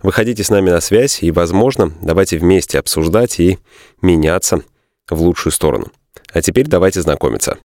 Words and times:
Выходите 0.00 0.44
с 0.44 0.50
нами 0.50 0.70
на 0.70 0.80
связь 0.80 1.24
и, 1.24 1.32
возможно, 1.32 1.92
давайте 2.00 2.38
вместе 2.38 2.78
обсуждать 2.78 3.40
и 3.40 3.58
меняться 4.00 4.62
в 5.10 5.20
лучшую 5.20 5.52
сторону. 5.52 5.90
А 6.32 6.40
теперь 6.40 6.68
давайте 6.68 7.02
знакомиться. 7.02 7.58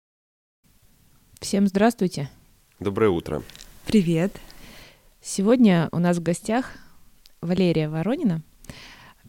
Всем 1.40 1.68
здравствуйте. 1.68 2.32
Доброе 2.80 3.12
утро. 3.12 3.44
Привет. 3.86 4.34
Сегодня 5.22 5.90
у 5.92 6.00
нас 6.00 6.18
в 6.18 6.24
гостях 6.24 6.72
Валерия 7.42 7.88
Воронина, 7.88 8.42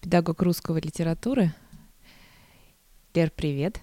педагог 0.00 0.40
русского 0.40 0.78
литературы. 0.78 1.52
Лер, 3.12 3.30
привет. 3.36 3.80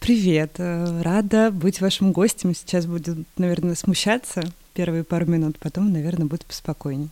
Привет. 0.00 0.56
Э, 0.58 1.00
рада 1.00 1.50
быть 1.50 1.80
вашим 1.80 2.12
гостем. 2.12 2.54
Сейчас 2.54 2.84
будет, 2.84 3.26
наверное, 3.38 3.74
смущаться 3.74 4.42
первые 4.74 5.02
пару 5.02 5.24
минут, 5.24 5.58
потом, 5.58 5.90
наверное, 5.92 6.26
будет 6.26 6.44
поспокойней. 6.44 7.08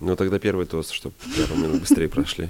Ну, 0.00 0.16
тогда 0.16 0.38
первый 0.38 0.66
тост, 0.66 0.92
чтобы 0.92 1.14
пару 1.36 1.60
минут 1.60 1.80
быстрее 1.80 2.08
прошли. 2.08 2.48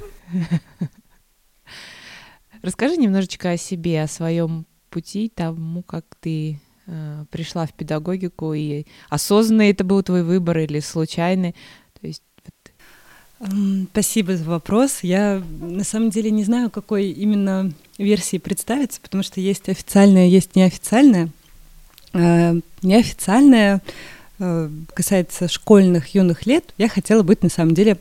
Расскажи 2.62 2.96
немножечко 2.96 3.50
о 3.50 3.56
себе, 3.56 4.02
о 4.02 4.08
своем 4.08 4.66
пути, 4.90 5.30
тому, 5.34 5.82
как 5.82 6.04
ты 6.20 6.60
э, 6.86 7.24
пришла 7.30 7.66
в 7.66 7.72
педагогику, 7.72 8.52
и 8.52 8.84
осознанный 9.08 9.70
это 9.70 9.84
был 9.84 10.02
твой 10.02 10.22
выбор 10.22 10.58
или 10.58 10.80
случайный. 10.80 11.54
То 12.00 12.06
есть 12.06 12.22
Спасибо 13.92 14.36
за 14.36 14.44
вопрос. 14.44 14.98
Я 15.02 15.42
на 15.60 15.84
самом 15.84 16.10
деле 16.10 16.30
не 16.30 16.42
знаю, 16.42 16.70
какой 16.70 17.10
именно 17.10 17.72
версии 17.96 18.38
представиться, 18.38 19.00
потому 19.00 19.22
что 19.22 19.40
есть 19.40 19.68
официальная, 19.68 20.26
есть 20.26 20.56
неофициальная. 20.56 21.28
Э, 22.14 22.54
неофициальная 22.82 23.80
касается 24.94 25.48
школьных, 25.48 26.14
юных 26.14 26.46
лет, 26.46 26.72
я 26.78 26.88
хотела 26.88 27.22
быть 27.22 27.42
на 27.42 27.48
самом 27.48 27.74
деле 27.74 27.98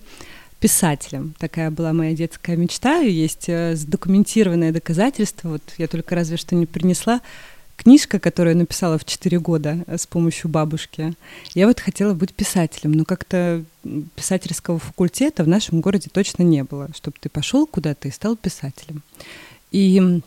писателем. 0.60 1.36
Такая 1.38 1.72
была 1.72 1.94
моя 1.94 2.14
детская 2.16 2.56
мечта. 2.56 2.98
Есть 2.98 3.48
э, 3.48 3.76
задокументированное 3.76 4.72
доказательство. 4.72 5.50
Вот 5.50 5.62
я 5.78 5.88
только 5.88 6.16
разве 6.16 6.38
что 6.38 6.56
не 6.56 6.66
принесла 6.66 7.22
книжка, 7.76 8.20
которую 8.20 8.56
я 8.56 8.60
написала 8.60 8.98
в 8.98 9.06
4 9.06 9.40
года 9.40 9.84
э, 9.86 9.98
с 9.98 10.08
помощью 10.08 10.50
бабушки. 10.50 11.14
Я 11.54 11.68
вот 11.68 11.80
хотела 11.80 12.14
быть 12.14 12.34
писателем, 12.34 12.94
но 12.94 13.06
как-то 13.06 13.64
писательского 14.16 14.80
факультета 14.80 15.44
в 15.44 15.48
нашем 15.48 15.80
городе 15.80 16.10
точно 16.12 16.44
не 16.44 16.64
было, 16.64 16.90
чтобы 16.96 17.18
ты 17.20 17.30
пошел 17.30 17.68
куда-то 17.68 18.08
и 18.08 18.12
стал 18.12 18.36
писателем. 18.36 19.04
И 19.72 20.22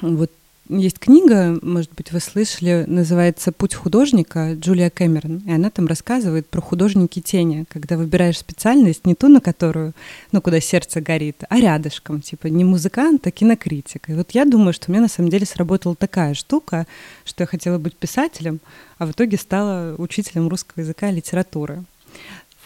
вот 0.00 0.30
есть 0.78 0.98
книга, 0.98 1.58
может 1.62 1.92
быть, 1.94 2.12
вы 2.12 2.20
слышали, 2.20 2.84
называется 2.86 3.52
«Путь 3.52 3.74
художника» 3.74 4.54
Джулия 4.54 4.90
Кэмерон, 4.90 5.42
и 5.46 5.52
она 5.52 5.70
там 5.70 5.86
рассказывает 5.86 6.46
про 6.46 6.60
художники 6.60 7.20
тени, 7.20 7.64
когда 7.68 7.96
выбираешь 7.96 8.38
специальность 8.38 9.04
не 9.04 9.14
ту, 9.14 9.28
на 9.28 9.40
которую, 9.40 9.92
ну, 10.32 10.40
куда 10.40 10.60
сердце 10.60 11.00
горит, 11.00 11.42
а 11.48 11.58
рядышком, 11.58 12.20
типа 12.20 12.46
не 12.46 12.64
музыкант, 12.64 13.26
а 13.26 13.30
кинокритик. 13.30 14.08
И 14.08 14.14
вот 14.14 14.30
я 14.32 14.44
думаю, 14.44 14.72
что 14.72 14.86
у 14.88 14.92
меня 14.92 15.02
на 15.02 15.08
самом 15.08 15.30
деле 15.30 15.44
сработала 15.44 15.96
такая 15.96 16.34
штука, 16.34 16.86
что 17.24 17.42
я 17.42 17.46
хотела 17.46 17.78
быть 17.78 17.96
писателем, 17.96 18.60
а 18.98 19.06
в 19.06 19.10
итоге 19.10 19.38
стала 19.38 19.94
учителем 19.98 20.48
русского 20.48 20.82
языка 20.82 21.10
и 21.10 21.14
литературы. 21.14 21.84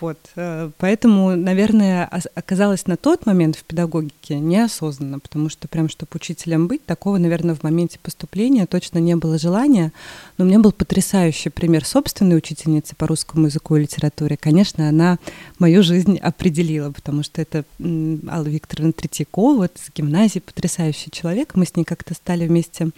Вот, 0.01 0.19
э, 0.35 0.71
поэтому, 0.79 1.37
наверное, 1.37 2.11
оказалось 2.35 2.87
на 2.89 2.97
тот 2.97 3.27
момент 3.27 3.55
в 3.55 3.63
педагогике 3.63 4.41
неосознанно, 4.41 5.21
потому 5.21 5.49
что 5.49 5.69
прям, 5.69 5.89
чтобы 5.89 6.11
учителем 6.15 6.67
быть, 6.67 6.85
такого, 6.85 7.19
наверное, 7.19 7.55
в 7.55 7.63
моменте 7.63 8.01
поступления 8.03 8.67
точно 8.67 8.99
не 8.99 9.15
было 9.15 9.39
желания. 9.39 9.93
Но 10.37 10.45
у 10.45 10.49
меня 10.49 10.59
был 10.59 10.73
потрясающий 10.73 11.51
пример 11.51 11.85
собственной 11.85 12.37
учительницы 12.37 12.97
по 12.97 13.07
русскому 13.07 13.47
языку 13.47 13.77
и 13.77 13.83
литературе. 13.83 14.37
Конечно, 14.37 14.89
она 14.89 15.19
мою 15.61 15.85
жизнь 15.85 16.19
определила, 16.19 16.91
потому 16.91 17.23
что 17.23 17.41
это 17.41 17.65
Алла 17.81 18.49
Викторовна 18.49 18.93
Третьякова, 18.93 19.59
вот 19.59 19.73
с 19.77 19.95
гимназии, 19.95 20.41
потрясающий 20.41 21.13
человек. 21.13 21.55
Мы 21.55 21.67
с 21.67 21.77
ней 21.77 21.85
как-то 21.85 22.15
стали 22.15 22.49
вместе 22.49 22.91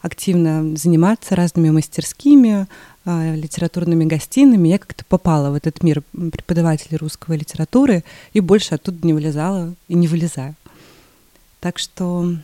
активно 0.00 0.76
заниматься 0.76 1.34
разными 1.34 1.70
мастерскими, 1.70 2.66
а, 3.04 3.34
литературными 3.34 4.04
гостиными, 4.04 4.68
я 4.68 4.78
как-то 4.78 5.04
попала 5.04 5.50
в 5.50 5.54
этот 5.54 5.82
мир 5.82 6.02
преподавателей 6.12 6.98
русской 6.98 7.36
литературы 7.36 8.04
и 8.32 8.40
больше 8.40 8.74
оттуда 8.74 8.98
не 9.06 9.12
вылезала 9.12 9.74
и 9.88 9.94
не 9.94 10.08
вылезаю. 10.08 10.54
Так 11.60 11.78
что 11.78 12.34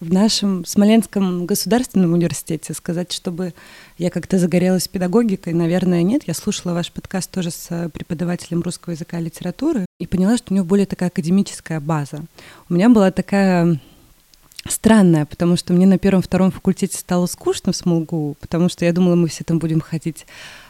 в 0.00 0.12
нашем 0.12 0.64
Смоленском 0.64 1.46
государственном 1.46 2.12
университете 2.12 2.74
сказать, 2.74 3.12
чтобы 3.12 3.54
я 3.96 4.10
как-то 4.10 4.38
загорелась 4.38 4.88
педагогикой, 4.88 5.54
наверное, 5.54 6.02
нет. 6.02 6.24
Я 6.26 6.34
слушала 6.34 6.74
ваш 6.74 6.92
подкаст 6.92 7.30
тоже 7.30 7.50
с 7.50 7.90
преподавателем 7.90 8.60
русского 8.60 8.92
языка 8.92 9.18
и 9.18 9.24
литературы 9.24 9.86
и 9.98 10.06
поняла, 10.06 10.36
что 10.36 10.52
у 10.52 10.56
него 10.56 10.66
более 10.66 10.86
такая 10.86 11.08
академическая 11.08 11.80
база. 11.80 12.24
У 12.68 12.74
меня 12.74 12.88
была 12.88 13.10
такая 13.10 13.80
странная, 14.68 15.26
потому 15.26 15.56
что 15.56 15.72
мне 15.72 15.86
на 15.86 15.98
первом-втором 15.98 16.50
факультете 16.50 16.96
стало 16.96 17.26
скучно 17.26 17.72
в 17.72 17.76
СМЛГУ, 17.76 18.36
потому 18.40 18.68
что 18.68 18.84
я 18.84 18.92
думала, 18.92 19.14
мы 19.14 19.28
все 19.28 19.44
там 19.44 19.58
будем 19.58 19.80
ходить 19.80 20.26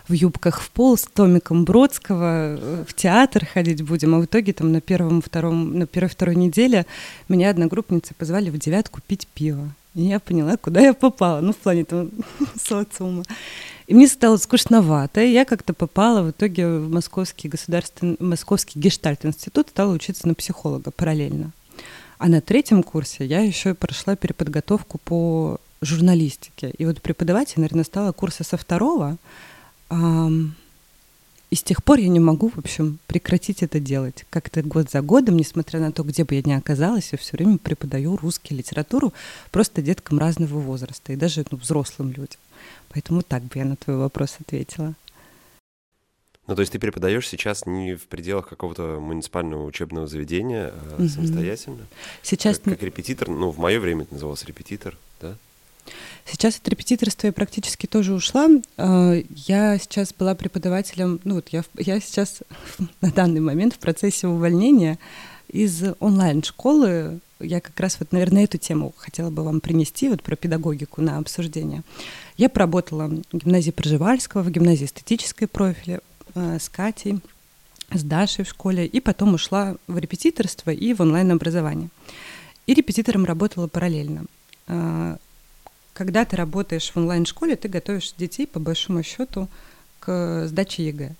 в 0.08 0.12
юбках 0.12 0.60
в 0.60 0.70
пол 0.70 0.96
с 0.96 1.04
томиком 1.04 1.64
Бродского, 1.64 2.56
э, 2.56 2.84
в 2.86 2.94
театр 2.94 3.46
ходить 3.46 3.82
будем, 3.82 4.14
а 4.14 4.18
в 4.18 4.26
итоге 4.26 4.52
там 4.52 4.72
на 4.72 4.80
первом, 4.80 5.22
втором, 5.22 5.78
на 5.78 5.86
первой-второй 5.86 6.36
неделе 6.36 6.86
меня 7.28 7.50
одногруппницы 7.50 8.14
позвали 8.14 8.50
в 8.50 8.58
девятку 8.58 9.00
пить 9.06 9.26
пиво. 9.28 9.70
И 9.94 10.02
я 10.02 10.18
поняла, 10.18 10.56
куда 10.56 10.80
я 10.80 10.92
попала, 10.92 11.40
ну, 11.40 11.52
в 11.52 11.56
плане 11.56 11.84
там 11.84 12.10
социума. 12.60 13.22
И 13.86 13.94
мне 13.94 14.08
стало 14.08 14.36
скучновато, 14.38 15.22
и 15.22 15.32
я 15.32 15.44
как-то 15.44 15.72
попала 15.72 16.22
в 16.22 16.30
итоге 16.30 16.66
в 16.66 16.90
Московский 16.90 17.48
государственный, 17.48 18.16
Московский 18.18 18.78
гештальт-институт, 18.78 19.68
стала 19.68 19.92
учиться 19.92 20.26
на 20.26 20.34
психолога 20.34 20.90
параллельно. 20.90 21.52
А 22.24 22.28
на 22.28 22.40
третьем 22.40 22.82
курсе 22.82 23.26
я 23.26 23.40
еще 23.40 23.74
прошла 23.74 24.16
переподготовку 24.16 24.96
по 24.96 25.60
журналистике. 25.82 26.70
И 26.70 26.86
вот 26.86 27.02
преподаватель, 27.02 27.56
наверное, 27.60 27.84
стала 27.84 28.12
курса 28.12 28.44
со 28.44 28.56
второго. 28.56 29.18
И 29.90 31.54
с 31.54 31.62
тех 31.62 31.84
пор 31.84 31.98
я 31.98 32.08
не 32.08 32.20
могу, 32.20 32.48
в 32.48 32.56
общем, 32.56 32.98
прекратить 33.08 33.62
это 33.62 33.78
делать. 33.78 34.24
Как-то 34.30 34.62
год 34.62 34.90
за 34.90 35.02
годом, 35.02 35.36
несмотря 35.36 35.80
на 35.80 35.92
то, 35.92 36.02
где 36.02 36.24
бы 36.24 36.34
я 36.36 36.42
ни 36.42 36.52
оказалась, 36.52 37.10
я 37.12 37.18
все 37.18 37.36
время 37.36 37.58
преподаю 37.58 38.16
русский 38.16 38.54
литературу 38.54 39.12
просто 39.50 39.82
деткам 39.82 40.18
разного 40.18 40.60
возраста 40.60 41.12
и 41.12 41.16
даже 41.16 41.44
ну, 41.50 41.58
взрослым 41.58 42.08
людям. 42.08 42.40
Поэтому 42.88 43.20
так 43.20 43.42
бы 43.42 43.58
я 43.58 43.66
на 43.66 43.76
твой 43.76 43.98
вопрос 43.98 44.38
ответила. 44.40 44.94
Ну, 46.46 46.54
то 46.54 46.60
есть 46.60 46.72
ты 46.72 46.78
преподаешь 46.78 47.26
сейчас 47.26 47.64
не 47.64 47.94
в 47.94 48.06
пределах 48.06 48.48
какого-то 48.48 48.98
муниципального 49.00 49.64
учебного 49.64 50.06
заведения, 50.06 50.72
а 50.74 50.96
mm-hmm. 50.98 51.08
самостоятельно? 51.08 51.86
Сейчас... 52.22 52.58
Как, 52.58 52.74
как 52.74 52.82
репетитор, 52.82 53.28
ну, 53.28 53.50
в 53.50 53.58
мое 53.58 53.80
время 53.80 54.02
это 54.02 54.14
называлось 54.14 54.44
репетитор, 54.44 54.96
да? 55.22 55.36
Сейчас 56.26 56.56
от 56.56 56.68
репетиторства 56.68 57.26
я 57.26 57.32
практически 57.32 57.86
тоже 57.86 58.14
ушла. 58.14 58.48
А, 58.76 59.14
я 59.46 59.78
сейчас 59.78 60.14
была 60.14 60.34
преподавателем, 60.34 61.20
ну 61.24 61.36
вот 61.36 61.48
я, 61.48 61.64
я 61.76 62.00
сейчас 62.00 62.40
на 63.00 63.10
данный 63.10 63.40
момент 63.40 63.74
в 63.74 63.78
процессе 63.78 64.26
увольнения 64.26 64.98
из 65.48 65.82
онлайн-школы. 66.00 67.20
Я 67.40 67.60
как 67.60 67.78
раз 67.78 67.98
вот, 68.00 68.12
наверное, 68.12 68.44
эту 68.44 68.58
тему 68.58 68.94
хотела 68.96 69.30
бы 69.30 69.44
вам 69.44 69.60
принести, 69.60 70.08
вот 70.08 70.22
про 70.22 70.36
педагогику 70.36 71.02
на 71.02 71.18
обсуждение. 71.18 71.82
Я 72.36 72.48
поработала 72.48 73.06
в 73.06 73.36
гимназии 73.36 73.70
Пржевальского, 73.70 74.42
в 74.42 74.50
гимназии 74.50 74.86
эстетической 74.86 75.46
профиля, 75.46 76.00
с 76.34 76.68
Катей, 76.68 77.20
с 77.92 78.02
Дашей 78.02 78.44
в 78.44 78.48
школе, 78.48 78.86
и 78.86 79.00
потом 79.00 79.34
ушла 79.34 79.76
в 79.86 79.98
репетиторство 79.98 80.70
и 80.70 80.94
в 80.94 81.00
онлайн-образование. 81.00 81.90
И 82.66 82.74
репетитором 82.74 83.24
работала 83.24 83.66
параллельно. 83.66 84.24
Э, 84.66 85.16
когда 85.92 86.24
ты 86.24 86.36
работаешь 86.36 86.90
в 86.90 86.96
онлайн-школе, 86.96 87.56
ты 87.56 87.68
готовишь 87.68 88.14
детей, 88.16 88.46
по 88.46 88.58
большому 88.58 89.02
счету, 89.02 89.48
к 90.00 90.46
сдаче 90.48 90.86
ЕГЭ. 90.86 91.14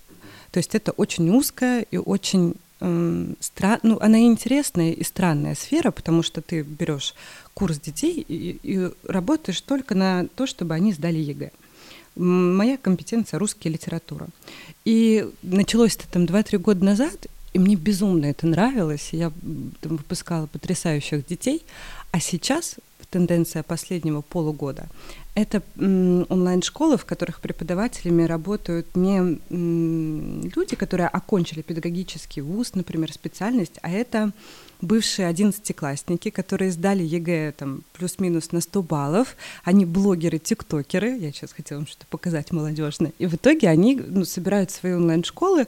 То 0.51 0.57
есть 0.59 0.75
это 0.75 0.91
очень 0.91 1.29
узкая 1.29 1.85
и 1.91 1.97
очень 1.97 2.55
эм, 2.79 3.35
стра... 3.39 3.79
ну, 3.83 3.97
она 3.99 4.19
интересная 4.21 4.91
и 4.91 5.03
странная 5.03 5.55
сфера, 5.55 5.91
потому 5.91 6.23
что 6.23 6.41
ты 6.41 6.61
берешь 6.61 7.13
курс 7.53 7.79
детей 7.79 8.23
и, 8.27 8.59
и 8.63 8.91
работаешь 9.07 9.61
только 9.61 9.95
на 9.95 10.27
то, 10.35 10.45
чтобы 10.45 10.73
они 10.73 10.93
сдали 10.93 11.17
ЕГЭ. 11.17 11.51
Моя 12.15 12.77
компетенция 12.77 13.39
русская 13.39 13.69
литература. 13.69 14.27
И 14.85 15.27
началось 15.43 15.95
это 15.95 16.07
там 16.11 16.25
2-3 16.25 16.57
года 16.57 16.85
назад, 16.85 17.27
И 17.53 17.59
мне 17.59 17.75
безумно 17.75 18.25
это 18.25 18.47
нравилось. 18.47 19.09
Я 19.13 19.31
там, 19.81 19.97
выпускала 19.97 20.47
потрясающих 20.47 21.25
детей. 21.25 21.63
А 22.11 22.19
сейчас 22.19 22.75
тенденция 23.09 23.63
последнего 23.63 24.21
полугода 24.21 24.87
это 25.35 25.61
онлайн-школы, 25.77 26.97
в 26.97 27.05
которых 27.05 27.41
преподавателями 27.41 28.23
работают 28.23 28.87
не 28.95 29.39
люди, 29.49 30.75
которые 30.75 31.09
окончили 31.09 31.61
педагогический 31.61 32.41
вуз, 32.41 32.73
например, 32.73 33.11
специальность, 33.13 33.77
а 33.81 33.91
это 33.91 34.31
бывшие 34.85 35.27
одиннадцатиклассники, 35.27 36.29
которые 36.29 36.71
сдали 36.71 37.03
ЕГЭ 37.03 37.53
там 37.57 37.83
плюс-минус 37.93 38.51
на 38.51 38.61
100 38.61 38.81
баллов. 38.83 39.35
Они 39.63 39.85
блогеры, 39.85 40.39
тиктокеры. 40.39 41.17
Я 41.17 41.31
сейчас 41.31 41.51
хотела 41.51 41.79
вам 41.79 41.87
что-то 41.87 42.05
показать 42.09 42.51
молодежное. 42.51 43.13
И 43.19 43.25
в 43.25 43.35
итоге 43.35 43.69
они 43.69 43.95
ну, 43.95 44.25
собирают 44.25 44.71
свои 44.71 44.93
онлайн-школы 44.93 45.67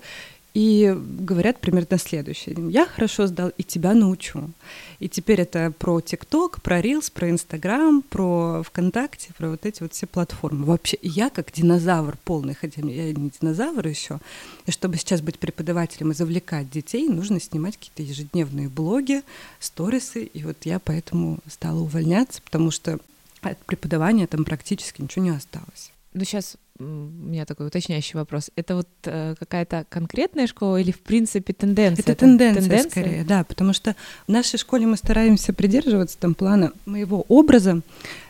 и 0.57 0.91
говорят 1.19 1.61
примерно 1.61 1.99
следующее. 1.99 2.55
Я 2.71 2.87
хорошо 2.87 3.27
сдал, 3.27 3.51
и 3.59 3.63
тебя 3.63 3.93
научу. 3.93 4.49
И 4.97 5.07
теперь 5.07 5.41
это 5.41 5.71
про 5.77 6.01
ТикТок, 6.01 6.63
про 6.63 6.81
Reels, 6.81 7.11
про 7.11 7.29
Инстаграм, 7.29 8.01
про 8.01 8.63
ВКонтакте, 8.63 9.29
про 9.37 9.51
вот 9.51 9.67
эти 9.67 9.83
вот 9.83 9.93
все 9.93 10.07
платформы. 10.07 10.65
Вообще, 10.65 10.97
я 11.03 11.29
как 11.29 11.51
динозавр 11.51 12.17
полный, 12.23 12.55
хотя 12.55 12.81
я 12.81 13.13
не 13.13 13.29
динозавр 13.39 13.87
еще, 13.87 14.17
и 14.65 14.71
чтобы 14.71 14.97
сейчас 14.97 15.21
быть 15.21 15.37
преподавателем 15.37 16.09
и 16.09 16.15
завлекать 16.15 16.71
детей, 16.71 17.07
нужно 17.07 17.39
снимать 17.39 17.77
какие-то 17.77 18.01
ежедневные 18.01 18.67
блоги, 18.67 19.21
сторисы, 19.59 20.23
и 20.23 20.43
вот 20.43 20.57
я 20.63 20.79
поэтому 20.79 21.37
стала 21.47 21.81
увольняться, 21.81 22.41
потому 22.41 22.71
что 22.71 22.97
от 23.41 23.63
преподавания 23.67 24.25
там 24.25 24.43
практически 24.43 25.03
ничего 25.03 25.23
не 25.23 25.29
осталось. 25.29 25.91
Ну, 26.15 26.23
сейчас 26.23 26.57
у 26.79 26.83
меня 26.83 27.45
такой 27.45 27.67
уточняющий 27.67 28.15
вопрос. 28.15 28.51
Это 28.55 28.75
вот 28.75 28.87
э, 29.05 29.35
какая-то 29.39 29.85
конкретная 29.89 30.47
школа 30.47 30.77
или, 30.77 30.91
в 30.91 30.99
принципе, 30.99 31.53
тенденция? 31.53 32.03
Это, 32.03 32.11
это 32.11 32.19
тенденция, 32.21 32.61
тенденция, 32.61 32.91
скорее, 32.91 33.23
да, 33.23 33.43
потому 33.43 33.73
что 33.73 33.95
в 34.27 34.31
нашей 34.31 34.57
школе 34.57 34.85
мы 34.85 34.97
стараемся 34.97 35.53
придерживаться 35.53 36.17
там 36.17 36.35
плана 36.35 36.71
моего 36.85 37.25
образа 37.27 37.81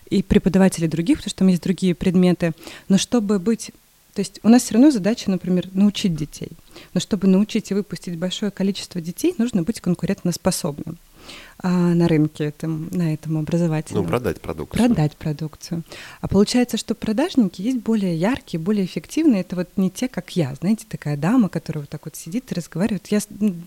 и 0.10 0.24
преподавателей 0.24 0.88
других, 0.88 1.18
потому 1.18 1.30
что 1.30 1.40
там 1.40 1.48
есть 1.50 1.64
другие 1.64 1.96
предметы. 1.96 2.54
Но 2.90 2.98
чтобы 2.98 3.40
быть 3.40 3.72
то 4.14 4.22
есть 4.22 4.40
у 4.42 4.50
нас 4.50 4.64
все 4.64 4.74
равно 4.74 4.90
задача, 4.90 5.30
например, 5.30 5.68
научить 5.74 6.16
детей. 6.16 6.50
Но 6.96 7.00
чтобы 7.00 7.28
научить 7.28 7.70
и 7.70 7.76
выпустить 7.76 8.18
большое 8.18 8.50
количество 8.50 9.00
детей, 9.00 9.36
нужно 9.38 9.62
быть 9.62 9.80
конкурентоспособным 9.80 10.98
а, 11.60 11.70
на 11.70 12.08
рынке 12.08 12.46
этом, 12.46 12.88
на 12.92 13.14
этом 13.14 13.38
образовательном. 13.38 14.04
Ну, 14.04 14.10
продать 14.10 14.40
продукцию. 14.40 14.86
Продать 14.86 15.18
продукцию. 15.18 15.84
А 16.22 16.28
получается, 16.28 16.78
что 16.78 16.94
продажники 16.94 17.62
есть 17.62 17.80
более 17.80 18.16
яркие, 18.16 18.62
более 18.62 18.86
эффективные. 18.86 19.42
Это 19.42 19.56
вот 19.56 19.70
не 19.76 19.90
те, 19.90 20.08
как 20.08 20.36
я, 20.36 20.54
знаете, 20.56 20.86
такая 20.88 21.18
дама, 21.18 21.50
которая 21.50 21.82
вот 21.82 21.90
так 21.90 22.06
вот 22.06 22.16
сидит 22.16 22.52
и 22.52 22.56
разговаривает. 22.56 23.08
Я 23.08 23.20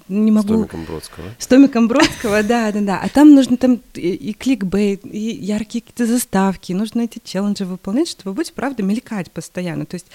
не 0.08 0.30
могу... 0.30 0.46
С 0.46 0.56
Томиком 0.56 0.84
Бродского. 0.84 1.24
С 1.38 1.46
Томиком 1.48 1.88
Бродского, 1.88 2.42
да, 2.44 2.70
да, 2.70 2.80
да. 2.80 3.00
А 3.02 3.08
там 3.08 3.34
нужно 3.34 3.56
там 3.56 3.80
и 3.94 4.36
кликбейт, 4.38 5.04
и 5.04 5.18
яркие 5.18 5.82
какие-то 5.82 6.06
заставки, 6.06 6.72
нужно 6.72 7.02
эти 7.02 7.20
челленджи 7.22 7.64
выполнять, 7.64 8.08
чтобы 8.08 8.34
быть, 8.34 8.52
правда, 8.52 8.84
мелькать 8.84 9.32
постоянно. 9.32 9.84
То 9.84 9.96
есть 9.96 10.06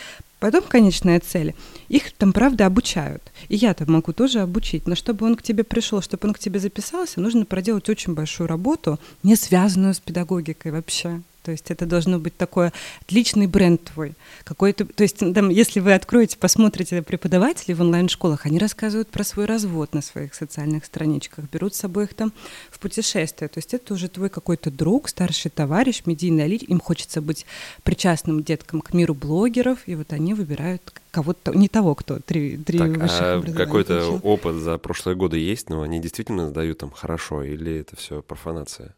Потом 0.45 0.63
конечная 0.63 1.19
цель. 1.19 1.55
Их 1.87 2.11
там, 2.13 2.31
правда, 2.31 2.67
обучают. 2.67 3.23
И 3.47 3.55
я 3.55 3.73
там 3.73 3.91
могу 3.91 4.13
тоже 4.13 4.41
обучить. 4.41 4.85
Но 4.85 4.93
чтобы 4.93 5.25
он 5.25 5.35
к 5.35 5.41
тебе 5.41 5.63
пришел, 5.63 6.03
чтобы 6.03 6.27
он 6.27 6.35
к 6.35 6.39
тебе 6.39 6.59
записался, 6.59 7.19
нужно 7.19 7.45
проделать 7.45 7.64
очень 7.73 8.13
большую 8.13 8.47
работу, 8.47 8.99
не 9.23 9.35
связанную 9.35 9.93
с 9.93 9.99
педагогикой 9.99 10.71
вообще. 10.71 11.21
То 11.45 11.51
есть 11.51 11.69
это 11.69 11.85
должно 11.85 12.17
быть 12.17 12.35
такой 12.35 12.71
отличный 13.01 13.45
бренд 13.45 13.83
твой. 13.83 14.13
Какой-то, 14.43 14.83
то 14.85 15.03
есть 15.03 15.19
там, 15.19 15.49
если 15.49 15.79
вы 15.79 15.93
откроете, 15.93 16.37
посмотрите 16.37 17.03
преподавателей 17.03 17.75
в 17.75 17.81
онлайн-школах, 17.81 18.47
они 18.47 18.57
рассказывают 18.57 19.09
про 19.09 19.23
свой 19.23 19.45
развод 19.45 19.93
на 19.93 20.01
своих 20.01 20.33
социальных 20.33 20.85
страничках, 20.85 21.45
берут 21.51 21.75
с 21.75 21.79
собой 21.79 22.05
их 22.05 22.15
там 22.15 22.33
в 22.71 22.79
путешествие. 22.79 23.47
То 23.47 23.59
есть 23.59 23.75
это 23.75 23.93
уже 23.93 24.09
твой 24.09 24.29
какой-то 24.29 24.71
друг, 24.71 25.07
старший 25.07 25.51
товарищ, 25.51 26.01
медийный 26.07 26.47
элит. 26.47 26.63
Им 26.63 26.79
хочется 26.79 27.21
быть 27.21 27.45
причастным 27.83 28.43
деткам 28.43 28.81
к 28.81 28.93
миру 28.93 29.13
блогеров, 29.13 29.77
и 29.85 29.93
вот 29.93 30.13
они 30.13 30.33
выбирают 30.33 30.81
кого-то, 31.11 31.55
не 31.55 31.67
того, 31.67 31.93
кто 31.93 32.19
три, 32.19 32.57
три 32.57 32.79
так, 32.79 32.89
высших 32.89 33.21
а 33.21 33.41
какой-то 33.55 34.19
опыт 34.23 34.55
за 34.55 34.79
прошлые 34.79 35.15
годы 35.15 35.37
есть, 35.37 35.69
но 35.69 35.83
они 35.83 35.99
действительно 36.01 36.49
сдают 36.49 36.79
там 36.79 36.89
хорошо, 36.89 37.43
или 37.43 37.81
это 37.81 37.95
все 37.95 38.23
профанация? 38.23 38.95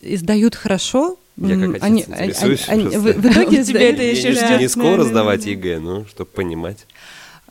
И 0.00 0.08
сдают 0.08 0.54
хорошо, 0.54 1.18
я 1.36 1.58
как 1.58 1.70
отец 1.76 1.82
они, 1.82 2.02
интересуюсь. 2.02 2.68
Они, 2.68 2.86
они, 2.86 2.96
в, 2.96 3.02
в 3.02 3.26
итоге 3.26 3.64
тебе 3.64 3.90
это 3.90 4.02
еще 4.02 4.32
ждет. 4.32 4.60
Не 4.60 4.68
скоро 4.68 5.04
сдавать 5.04 5.46
ЕГЭ, 5.46 5.78
ну, 5.78 6.06
чтобы 6.06 6.30
понимать. 6.30 6.86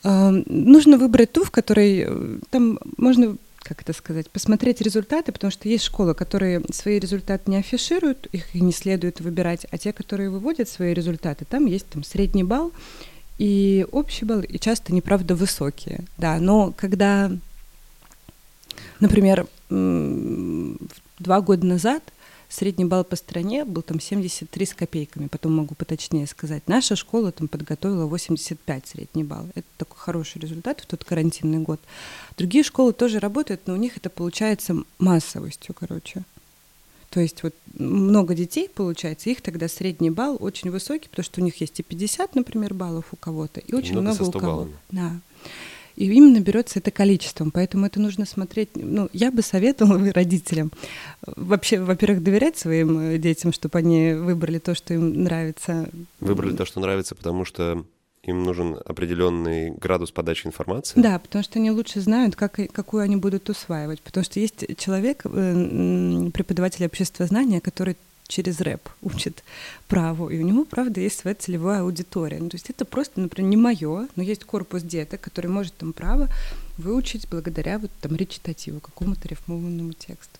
Нужно 0.03 0.97
выбрать 0.97 1.31
ту, 1.33 1.43
в 1.43 1.51
которой 1.51 2.05
э, 2.07 2.37
там 2.51 2.79
можно 2.97 3.35
как 3.61 3.81
это 3.81 3.93
сказать, 3.93 4.29
посмотреть 4.31 4.81
результаты, 4.81 5.31
потому 5.31 5.51
что 5.51 5.69
есть 5.69 5.83
школы, 5.83 6.15
которые 6.15 6.61
свои 6.71 6.97
результаты 6.97 7.51
не 7.51 7.57
афишируют, 7.57 8.27
их 8.31 8.55
не 8.55 8.71
следует 8.71 9.19
выбирать, 9.19 9.67
а 9.69 9.77
те, 9.77 9.93
которые 9.93 10.31
выводят 10.31 10.69
свои 10.69 10.93
результаты, 10.93 11.45
там 11.45 11.65
есть 11.65 11.85
там 11.87 12.03
средний 12.03 12.43
балл 12.43 12.71
и 13.37 13.85
общий 13.91 14.25
балл, 14.25 14.41
и 14.41 14.57
часто 14.57 14.93
неправда 14.93 15.35
высокие, 15.35 16.05
да, 16.17 16.39
но 16.39 16.73
когда, 16.75 17.31
например, 18.99 19.45
два 19.69 21.41
года 21.41 21.65
назад 21.65 22.01
Средний 22.49 22.85
балл 22.85 23.03
по 23.03 23.15
стране 23.15 23.63
был 23.63 23.83
там 23.83 23.99
73 23.99 24.65
с 24.65 24.73
копейками, 24.73 25.27
потом 25.27 25.55
могу 25.55 25.75
поточнее 25.75 26.25
сказать. 26.25 26.63
Наша 26.67 26.95
школа 26.95 27.31
там 27.31 27.47
подготовила 27.47 28.05
85 28.07 28.87
средний 28.87 29.23
балл. 29.23 29.45
Это 29.53 29.67
такой 29.77 29.97
хороший 29.99 30.39
результат 30.41 30.81
в 30.81 30.87
тот 30.87 31.03
карантинный 31.03 31.59
год. 31.59 31.79
Другие 32.37 32.63
школы 32.63 32.91
тоже 32.93 33.19
работают, 33.19 33.61
но 33.67 33.75
у 33.75 33.77
них 33.77 33.97
это 33.97 34.09
получается 34.09 34.75
массовостью, 34.97 35.75
короче. 35.75 36.23
То 37.11 37.19
есть 37.19 37.43
вот 37.43 37.53
много 37.77 38.33
детей 38.33 38.67
получается, 38.67 39.29
их 39.29 39.41
тогда 39.41 39.67
средний 39.67 40.09
балл 40.09 40.35
очень 40.39 40.71
высокий, 40.71 41.07
потому 41.07 41.23
что 41.23 41.41
у 41.41 41.43
них 41.43 41.61
есть 41.61 41.79
и 41.79 41.83
50, 41.83 42.33
например, 42.33 42.73
баллов 42.73 43.05
у 43.11 43.15
кого-то, 43.15 43.59
и 43.59 43.73
очень 43.75 43.99
много, 43.99 44.23
много 44.23 44.37
у 44.37 44.39
кого-то. 44.39 44.71
Да. 44.89 45.11
И 45.99 46.05
именно 46.05 46.39
берется 46.39 46.79
это 46.79 46.91
количеством, 46.91 47.51
поэтому 47.51 47.85
это 47.85 47.99
нужно 47.99 48.25
смотреть. 48.25 48.69
Ну, 48.75 49.09
я 49.11 49.31
бы 49.31 49.41
советовала 49.41 50.11
родителям 50.13 50.71
вообще, 51.35 51.81
во-первых, 51.81 52.23
доверять 52.23 52.57
своим 52.57 52.97
э, 52.99 53.17
детям, 53.17 53.51
чтобы 53.51 53.79
они 53.79 54.13
выбрали 54.13 54.59
то, 54.59 54.73
что 54.75 54.93
им 54.93 55.23
нравится. 55.25 55.89
Выбрали 56.21 56.55
то, 56.55 56.65
что 56.65 56.79
нравится, 56.79 57.15
потому 57.15 57.43
что 57.43 57.83
им 58.23 58.43
нужен 58.43 58.77
определенный 58.85 59.71
градус 59.71 60.11
подачи 60.11 60.47
информации? 60.47 60.99
Да, 61.01 61.19
потому 61.19 61.43
что 61.43 61.59
они 61.59 61.69
лучше 61.69 61.99
знают, 61.99 62.37
как, 62.37 62.59
какую 62.71 63.03
они 63.03 63.17
будут 63.17 63.49
усваивать. 63.49 64.01
Потому 64.01 64.23
что 64.23 64.39
есть 64.39 64.77
человек, 64.77 65.23
э, 65.25 66.29
преподаватель 66.33 66.85
обществознания, 66.85 67.59
который 67.59 67.97
через 68.29 68.61
рэп 68.61 68.87
учит 69.01 69.43
праву, 69.87 70.29
и 70.29 70.37
у 70.39 70.43
него, 70.43 70.63
правда, 70.63 71.01
есть 71.01 71.19
своя 71.19 71.35
целевая 71.35 71.81
аудитория. 71.81 72.37
Ну, 72.39 72.47
то 72.47 72.55
есть 72.55 72.69
это 72.69 72.85
просто, 72.85 73.19
например, 73.19 73.49
не 73.49 73.57
мое, 73.57 74.07
но 74.15 74.23
есть 74.23 74.45
корпус 74.45 74.83
деток, 74.83 75.19
который 75.19 75.47
может 75.47 75.73
там 75.73 75.91
право 75.91 76.29
выучить 76.77 77.27
благодаря 77.29 77.79
вот 77.79 77.91
там 77.99 78.15
речитативу, 78.15 78.79
какому-то 78.79 79.27
рифмованному 79.27 79.93
тексту. 79.93 80.39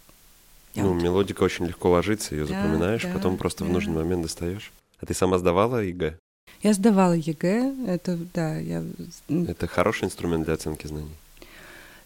Я 0.76 0.84
ну, 0.84 0.94
вот... 0.94 1.02
мелодика 1.02 1.44
очень 1.44 1.66
легко 1.66 1.90
ложится, 1.90 2.36
ее 2.36 2.46
да, 2.46 2.62
запоминаешь, 2.62 3.04
да, 3.04 3.12
потом 3.12 3.38
просто 3.38 3.64
да. 3.64 3.70
в 3.70 3.74
нужный 3.74 3.96
момент 3.96 4.22
достаешь. 4.22 4.72
А 5.02 5.06
ты 5.06 5.14
сама 5.14 5.40
сдавала 5.40 5.84
ЕГЭ? 5.84 6.18
Я 6.62 6.74
сдавала 6.74 7.14
ЕГЭ, 7.14 7.74
это, 7.88 8.18
да, 8.34 8.58
я... 8.58 8.84
Это 9.30 9.66
хороший 9.68 10.06
инструмент 10.06 10.46
для 10.46 10.54
оценки 10.54 10.86
знаний? 10.86 11.16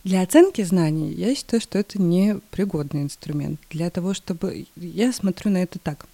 Для 0.03 0.21
оценки 0.21 0.61
знаний 0.63 1.13
я 1.13 1.33
считаю, 1.35 1.61
что 1.61 1.79
это 1.79 2.01
не 2.01 2.39
пригодный 2.51 3.03
инструмент. 3.03 3.59
Для 3.69 3.89
того, 3.89 4.13
чтобы... 4.13 4.65
Я 4.75 5.13
смотрю 5.13 5.51
на 5.51 5.63
это 5.63 5.79
так. 5.79 6.05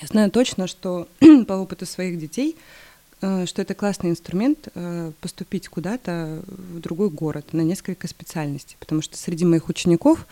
Я 0.00 0.06
знаю 0.06 0.30
точно, 0.30 0.66
что 0.66 1.08
по 1.46 1.52
опыту 1.54 1.84
своих 1.84 2.18
детей 2.18 2.56
Э, 3.22 3.46
что 3.46 3.62
это 3.62 3.74
классный 3.74 4.10
инструмент 4.10 4.68
э, 4.74 5.12
поступить 5.20 5.68
куда-то 5.68 6.42
в 6.46 6.80
другой 6.80 7.08
город 7.08 7.52
на 7.52 7.60
несколько 7.60 8.08
специальностей, 8.08 8.76
потому 8.80 9.00
что 9.00 9.16
среди 9.16 9.44
моих 9.44 9.68
учеников 9.68 10.26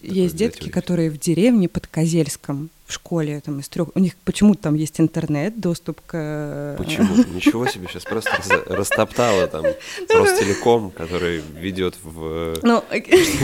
есть 0.00 0.34
детки, 0.34 0.70
которые 0.70 1.10
в 1.10 1.20
деревне 1.20 1.68
под 1.68 1.86
Козельском 1.86 2.70
в 2.86 2.92
школе 2.92 3.40
там 3.40 3.58
из 3.58 3.68
трех 3.68 3.88
у 3.94 3.98
них 3.98 4.14
почему-то 4.24 4.62
там 4.62 4.74
есть 4.74 5.00
интернет 5.00 5.58
доступ 5.58 6.00
к 6.06 6.12
э, 6.12 6.76
почему? 6.78 7.16
Ничего 7.34 7.66
себе 7.66 7.88
сейчас 7.88 8.04
просто 8.04 8.30
растоптала 8.66 9.48
там 9.48 9.64
Ростелеком 10.08 10.92
который 10.92 11.42
ведет 11.60 11.96
в 12.02 12.54
ну, 12.62 12.84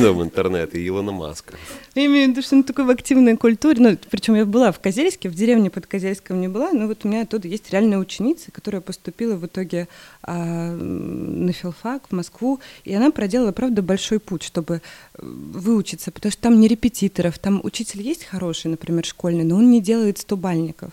дом 0.00 0.22
интернет 0.22 0.75
и 0.76 0.87
Илона 0.87 1.11
Маска. 1.12 1.54
Я 1.94 2.06
имею 2.06 2.28
в 2.28 2.30
виду 2.30 2.42
что 2.42 2.54
он 2.54 2.62
такой 2.62 2.84
в 2.84 2.90
активной 2.90 3.37
культуре 3.37 3.80
ну 3.80 3.99
причем 4.11 4.37
я 4.37 4.46
была 4.46 4.70
в 4.70 4.78
Козельске 4.78 5.28
в 5.28 5.34
деревне 5.34 5.70
под 5.70 5.87
Козельском 5.87 6.40
не 6.40 6.46
была 6.46 6.72
но 6.72 6.87
вот 6.87 7.04
у 7.04 7.08
меня 7.08 7.22
оттуда 7.22 7.49
есть 7.49 7.70
реальная 7.72 7.99
ученица 7.99 8.52
которая 8.52 8.80
поступила 8.80 9.34
в 9.34 9.44
итоге 9.46 9.88
а, 10.22 10.72
на 10.72 11.52
филфак 11.52 12.04
в 12.08 12.12
Москву 12.12 12.61
и 12.84 12.94
она 12.94 13.11
проделала 13.11 13.50
правда 13.50 13.82
большой 13.82 14.20
путь 14.20 14.44
чтобы 14.44 14.82
выучиться 15.18 16.12
потому 16.12 16.30
что 16.30 16.42
там 16.42 16.61
не 16.61 16.68
репетиторов 16.68 17.40
там 17.40 17.61
учитель 17.64 18.02
есть 18.02 18.25
хороший 18.25 18.70
например 18.70 19.04
школьный 19.04 19.31
школьный, 19.32 19.44
но 19.44 19.56
он 19.56 19.70
не 19.70 19.80
делает 19.80 20.18
стобальников. 20.18 20.92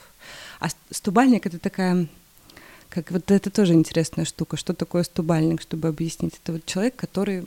А 0.59 0.67
стобальник— 0.91 1.45
это 1.47 1.59
такая 1.59 2.07
Как 2.89 3.11
вот 3.11 3.29
это 3.31 3.49
тоже 3.51 3.73
интересная 3.73 4.25
штука. 4.25 4.57
Что 4.57 4.73
такое 4.73 5.03
стубальник, 5.03 5.61
чтобы 5.61 5.89
объяснить? 5.89 6.33
Это 6.43 6.53
вот 6.53 6.65
человек, 6.65 6.95
который 6.95 7.45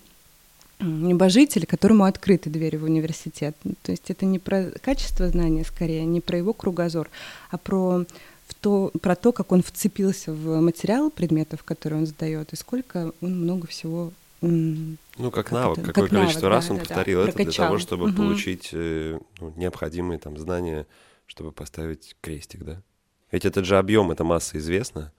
небожитель, 0.79 1.67
которому 1.67 2.05
открыты 2.05 2.49
двери 2.51 2.77
в 2.77 2.85
университет. 2.85 3.57
То 3.83 3.93
есть 3.93 4.11
это 4.11 4.25
не 4.27 4.39
про 4.39 4.71
качество 4.81 5.29
знания, 5.29 5.65
скорее, 5.65 6.05
не 6.05 6.21
про 6.21 6.39
его 6.39 6.53
кругозор, 6.53 7.09
а 7.51 7.59
про 7.59 8.05
в 8.47 8.55
то, 8.55 8.91
про 9.01 9.15
то, 9.17 9.33
как 9.33 9.53
он 9.53 9.63
вцепился 9.63 10.33
в 10.33 10.61
материал 10.61 11.11
предметов, 11.11 11.63
которые 11.65 12.01
он 12.01 12.07
сдает, 12.07 12.53
и 12.53 12.57
сколько 12.57 13.13
он 13.21 13.41
много 13.41 13.67
всего 13.67 14.13
ну, 14.43 15.31
как, 15.31 15.47
как 15.47 15.53
навык, 15.53 15.79
это? 15.79 15.87
какое 15.89 16.09
как 16.09 16.19
количество 16.19 16.49
навык, 16.49 16.57
раз 16.57 16.67
да, 16.67 16.73
он 16.73 16.79
да, 16.79 16.85
повторил 16.85 17.19
да, 17.19 17.25
это 17.29 17.33
прокачал. 17.33 17.53
для 17.53 17.67
того, 17.67 17.79
чтобы 17.79 18.05
угу. 18.07 18.17
получить 18.17 18.71
э, 18.73 19.19
ну, 19.41 19.53
необходимые 19.57 20.19
там 20.19 20.37
знания, 20.37 20.87
чтобы 21.27 21.53
поставить 21.53 22.17
крестик, 22.21 22.65
да? 22.65 22.83
Ведь 23.31 23.45
этот 23.45 23.65
же 23.65 23.79
объем, 23.79 24.11
эта 24.11 24.25
масса 24.25 24.59
известна, 24.59 25.13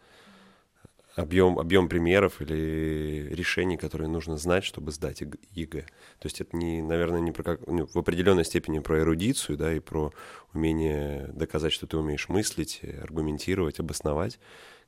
объем, 1.15 1.59
объем 1.59 1.89
примеров 1.89 2.41
или 2.41 3.29
решений, 3.31 3.77
которые 3.77 4.07
нужно 4.07 4.37
знать, 4.37 4.63
чтобы 4.63 4.91
сдать 4.91 5.21
ЕГЭ. 5.51 5.81
То 5.81 6.25
есть 6.25 6.41
это, 6.41 6.55
не, 6.55 6.81
наверное, 6.81 7.21
не 7.21 7.31
про 7.31 7.43
как, 7.43 7.67
ну, 7.67 7.87
в 7.87 7.97
определенной 7.97 8.45
степени 8.45 8.79
про 8.79 8.99
эрудицию, 8.99 9.57
да, 9.57 9.73
и 9.73 9.79
про 9.79 10.13
умение 10.53 11.29
доказать, 11.33 11.73
что 11.73 11.87
ты 11.87 11.97
умеешь 11.97 12.29
мыслить, 12.29 12.81
аргументировать, 13.01 13.79
обосновать 13.79 14.39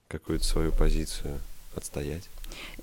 какую-то 0.08 0.46
свою 0.46 0.72
позицию, 0.72 1.40
отстоять. 1.78 2.30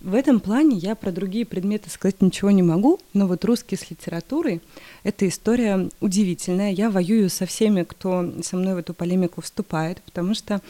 В 0.00 0.14
этом 0.14 0.40
плане 0.40 0.76
я 0.76 0.94
про 0.94 1.12
другие 1.12 1.46
предметы 1.46 1.88
сказать 1.88 2.20
ничего 2.20 2.50
не 2.50 2.62
могу, 2.62 3.00
но 3.14 3.26
вот 3.26 3.44
русский 3.44 3.76
с 3.76 3.90
литературой— 3.90 4.60
это 5.04 5.26
история 5.26 5.88
удивительная. 6.00 6.72
Я 6.72 6.90
воюю 6.90 7.30
со 7.30 7.46
всеми, 7.46 7.84
кто 7.84 8.42
со 8.42 8.56
мной 8.56 8.74
в 8.74 8.78
эту 8.78 8.92
полемику 8.92 9.40
вступает, 9.40 10.02
потому 10.02 10.34
что 10.34 10.60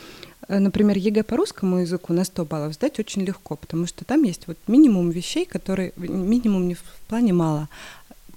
Э, 0.48 0.58
например, 0.58 0.96
ЕГЭ 0.98 1.22
по 1.22 1.36
русскому 1.36 1.78
языку 1.78 2.12
на 2.12 2.24
100 2.24 2.44
баллов 2.44 2.74
сдать 2.74 2.98
очень 2.98 3.22
легко, 3.22 3.56
потому 3.56 3.86
что 3.86 4.04
там 4.04 4.22
есть 4.22 4.46
вот 4.46 4.58
минимум 4.66 5.10
вещей, 5.10 5.46
которые, 5.46 5.92
минимум 5.96 6.68
не 6.68 6.74
в 6.74 6.82
плане 7.08 7.32
мало, 7.32 7.68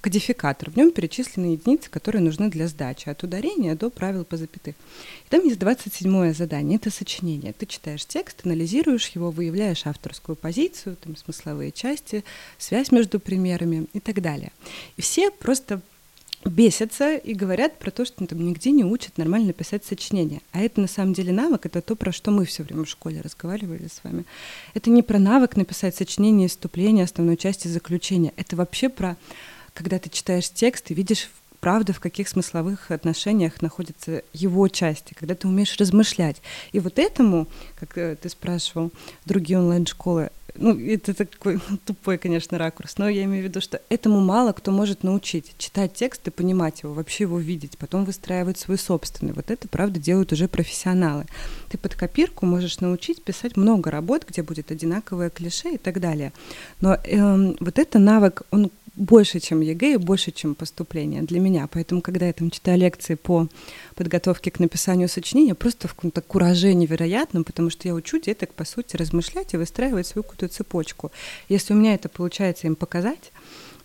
кодификатор. 0.06 0.70
В 0.70 0.78
нем 0.78 0.92
перечислены 0.92 1.54
единицы, 1.54 1.90
которые 1.90 2.22
нужны 2.22 2.52
для 2.52 2.68
сдачи, 2.68 3.10
от 3.10 3.24
ударения 3.24 3.74
до 3.74 3.90
правил 3.90 4.24
по 4.24 4.38
запятых. 4.38 4.76
И 5.26 5.30
там 5.30 5.44
есть 5.44 5.58
27 5.58 6.32
задание, 6.32 6.76
это 6.76 6.92
сочинение. 6.92 7.54
Ты 7.54 7.66
читаешь 7.66 8.06
текст, 8.06 8.46
анализируешь 8.46 9.08
его, 9.16 9.32
выявляешь 9.32 9.88
авторскую 9.88 10.36
позицию, 10.36 10.96
там, 10.98 11.18
смысловые 11.18 11.72
части, 11.72 12.24
связь 12.60 12.92
между 12.92 13.20
примерами 13.20 13.88
и 13.94 14.00
так 14.00 14.22
далее. 14.22 14.52
И 14.96 15.02
все 15.02 15.32
просто 15.32 15.82
бесятся 16.46 17.16
и 17.16 17.34
говорят 17.34 17.80
про 17.80 17.90
то, 17.90 18.06
что 18.06 18.18
ну, 18.20 18.28
там 18.28 18.46
нигде 18.46 18.70
не 18.70 18.84
учат 18.84 19.18
нормально 19.18 19.54
писать 19.54 19.86
сочинения. 19.86 20.42
А 20.52 20.62
это 20.62 20.82
на 20.82 20.88
самом 20.88 21.14
деле 21.14 21.34
навык, 21.34 21.66
это 21.66 21.82
то, 21.82 21.96
про 21.96 22.12
что 22.12 22.30
мы 22.30 22.46
все 22.46 22.62
время 22.62 22.84
в 22.84 22.90
школе 22.90 23.22
разговаривали 23.22 23.88
с 23.88 24.04
вами. 24.04 24.24
Это 24.76 24.92
не 24.92 25.02
про 25.02 25.18
навык 25.18 25.56
написать 25.56 25.96
сочинение, 25.96 26.48
вступление, 26.48 27.06
основной 27.06 27.38
части, 27.38 27.68
заключения. 27.68 28.34
Это 28.36 28.56
вообще 28.56 28.90
про, 28.90 29.18
когда 29.76 30.00
ты 30.00 30.10
читаешь 30.10 30.50
текст 30.50 30.90
и 30.90 30.96
видишь 30.96 31.30
правда, 31.60 31.94
в 31.94 32.00
каких 32.00 32.28
смысловых 32.28 32.92
отношениях 32.92 33.62
находятся 33.62 34.24
его 34.34 34.68
части, 34.68 35.16
когда 35.16 35.34
ты 35.36 35.48
умеешь 35.48 35.76
размышлять. 35.78 36.42
И 36.74 36.80
вот 36.80 37.00
этому, 37.00 37.48
как 37.80 37.98
э, 37.98 38.16
ты 38.22 38.30
спрашивал, 38.30 38.92
другие 39.26 39.60
онлайн-школы, 39.60 40.30
ну, 40.58 40.80
это 40.80 41.14
такой 41.14 41.60
тупой, 41.86 42.18
конечно, 42.18 42.58
ракурс, 42.58 42.98
но 42.98 43.10
я 43.10 43.24
имею 43.24 43.44
в 43.44 43.48
виду, 43.48 43.62
что 43.62 43.82
этому 43.90 44.22
мало 44.22 44.52
кто 44.52 44.72
может 44.72 45.04
научить. 45.04 45.56
Читать 45.58 45.94
текст 45.94 46.28
и 46.28 46.32
понимать 46.32 46.84
его, 46.84 46.94
вообще 46.94 47.24
его 47.24 47.40
видеть, 47.40 47.78
потом 47.78 48.06
выстраивать 48.06 48.60
свой 48.60 48.78
собственный. 48.78 49.34
Вот 49.34 49.52
это, 49.52 49.68
правда, 49.68 50.00
делают 50.00 50.32
уже 50.34 50.48
профессионалы. 50.48 51.26
Ты 51.70 51.78
под 51.78 51.96
копирку 51.96 52.46
можешь 52.46 52.80
научить 52.80 53.24
писать 53.24 53.58
много 53.58 53.92
работ, 53.92 54.26
где 54.28 54.44
будет 54.44 54.72
одинаковое 54.72 55.30
клише 55.30 55.74
и 55.74 55.78
так 55.78 56.00
далее. 56.00 56.32
Но 56.80 56.94
э, 56.94 57.56
вот 57.60 57.80
это 57.80 58.00
навык, 58.00 58.44
он 58.52 58.72
больше, 58.96 59.40
чем 59.40 59.62
ЕГЭ 59.62 59.94
и 59.94 59.98
больше, 59.98 60.32
чем 60.32 60.56
поступление 60.56 61.22
для 61.22 61.40
меня. 61.40 61.68
Поэтому, 61.72 62.02
когда 62.02 62.28
я 62.28 62.34
там 62.34 62.50
читаю 62.50 62.80
лекции 62.80 63.16
по 63.16 63.48
подготовке 63.96 64.52
к 64.52 64.60
написанию 64.60 65.10
сочинения, 65.10 65.56
просто 65.56 65.88
в 65.88 65.94
каком-то 65.94 66.22
кураже 66.22 66.74
невероятном, 66.74 67.44
потому 67.44 67.70
что 67.70 67.88
я 67.88 67.94
учу 67.94 68.20
деток, 68.20 68.54
по 68.54 68.66
сути, 68.66 68.96
размышлять 68.96 69.54
и 69.54 69.58
выстраивать 69.58 70.08
свою 70.08 70.24
какую-то 70.24 70.48
цепочку. 70.48 71.12
Если 71.50 71.74
у 71.74 71.78
меня 71.78 71.94
это 71.94 72.10
получается 72.10 72.68
им 72.68 72.76
показать, 72.76 73.32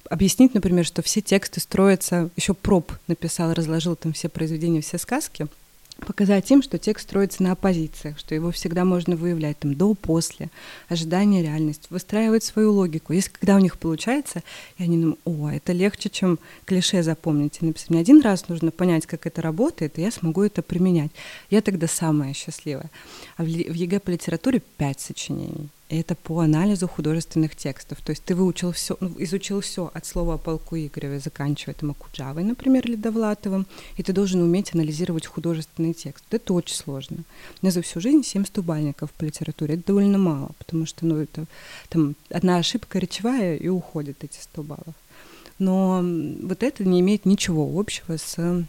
объяснить, 0.08 0.54
например, 0.54 0.84
что 0.84 1.02
все 1.02 1.20
тексты 1.20 1.60
строятся, 1.60 2.30
еще 2.36 2.54
Пропп 2.54 2.92
написал, 3.06 3.52
разложил 3.52 3.96
там 3.96 4.12
все 4.12 4.28
произведения, 4.28 4.80
все 4.80 4.98
сказки— 4.98 5.46
показать 6.00 6.50
им, 6.50 6.62
что 6.62 6.78
текст 6.78 7.09
строится 7.09 7.42
на 7.42 7.52
оппозициях, 7.52 8.19
что 8.19 8.35
его 8.35 8.50
всегда 8.50 8.85
можно 8.85 9.16
выявлять 9.16 9.59
там 9.59 9.75
до, 9.75 9.95
после, 9.95 10.50
ожидание, 10.88 11.42
реальность, 11.42 11.87
выстраивать 11.90 12.45
свою 12.45 12.73
логику. 12.73 13.12
Если 13.12 13.30
когда 13.30 13.57
у 13.57 13.59
них 13.59 13.78
получается, 13.78 14.42
и 14.78 14.83
они 14.83 14.99
думают, 14.99 15.21
о, 15.25 15.49
это 15.50 15.73
легче, 15.73 16.09
чем 16.09 16.38
клише 16.64 17.02
запомнить 17.02 17.59
и 17.61 17.66
написать. 17.66 17.90
Мне 17.90 18.00
один 18.00 18.21
раз 18.21 18.49
нужно 18.49 18.71
понять, 18.71 19.07
как 19.07 19.26
это 19.26 19.42
работает, 19.42 19.99
и 19.99 20.02
я 20.02 20.11
смогу 20.11 20.42
это 20.42 20.62
применять. 20.62 21.11
Я 21.50 21.62
тогда 21.62 21.87
самая 21.87 22.35
счастливая. 22.35 22.90
А 23.37 23.45
в 23.45 23.47
ЕГЭ 23.47 24.00
по 24.00 24.11
литературе 24.11 24.62
пять 24.76 25.00
сочинений 25.00 25.69
это 25.99 26.14
по 26.14 26.40
анализу 26.40 26.87
художественных 26.87 27.56
текстов. 27.56 28.00
То 28.00 28.11
есть 28.11 28.23
ты 28.25 28.35
выучил 28.35 28.70
все, 28.73 28.97
ну, 29.00 29.12
изучил 29.18 29.61
все 29.61 29.90
от 29.92 30.06
слова 30.06 30.35
о 30.35 30.38
полку 30.38 30.76
Игореве, 30.76 31.18
заканчивая 31.18 31.75
там 31.75 31.90
Окуджавой, 31.90 32.44
например, 32.44 32.87
или 32.87 32.94
Довлатовым, 32.94 33.66
и 33.97 34.02
ты 34.02 34.12
должен 34.12 34.40
уметь 34.40 34.73
анализировать 34.73 35.26
художественный 35.26 35.92
текст. 35.92 36.25
Это 36.30 36.54
очень 36.54 36.76
сложно. 36.76 37.18
У 37.62 37.70
за 37.70 37.82
всю 37.82 38.00
жизнь 38.00 38.23
7 38.23 38.44
стобалльников 38.44 39.10
по 39.12 39.25
литературе. 39.25 39.75
Это 39.75 39.88
довольно 39.88 40.18
мало, 40.18 40.50
потому 40.59 40.87
что 40.87 41.06
ну, 41.06 41.16
это 41.16 41.47
там 41.88 42.14
одна 42.30 42.59
ошибка 42.59 42.99
речевая, 42.99 43.56
и 43.56 43.68
уходят 43.68 44.23
эти 44.23 44.38
100 44.40 44.62
баллов. 44.62 44.94
Но 45.59 46.02
вот 46.42 46.62
это 46.62 46.85
не 46.85 47.00
имеет 47.00 47.26
ничего 47.26 47.78
общего 47.78 48.16
с 48.16 48.64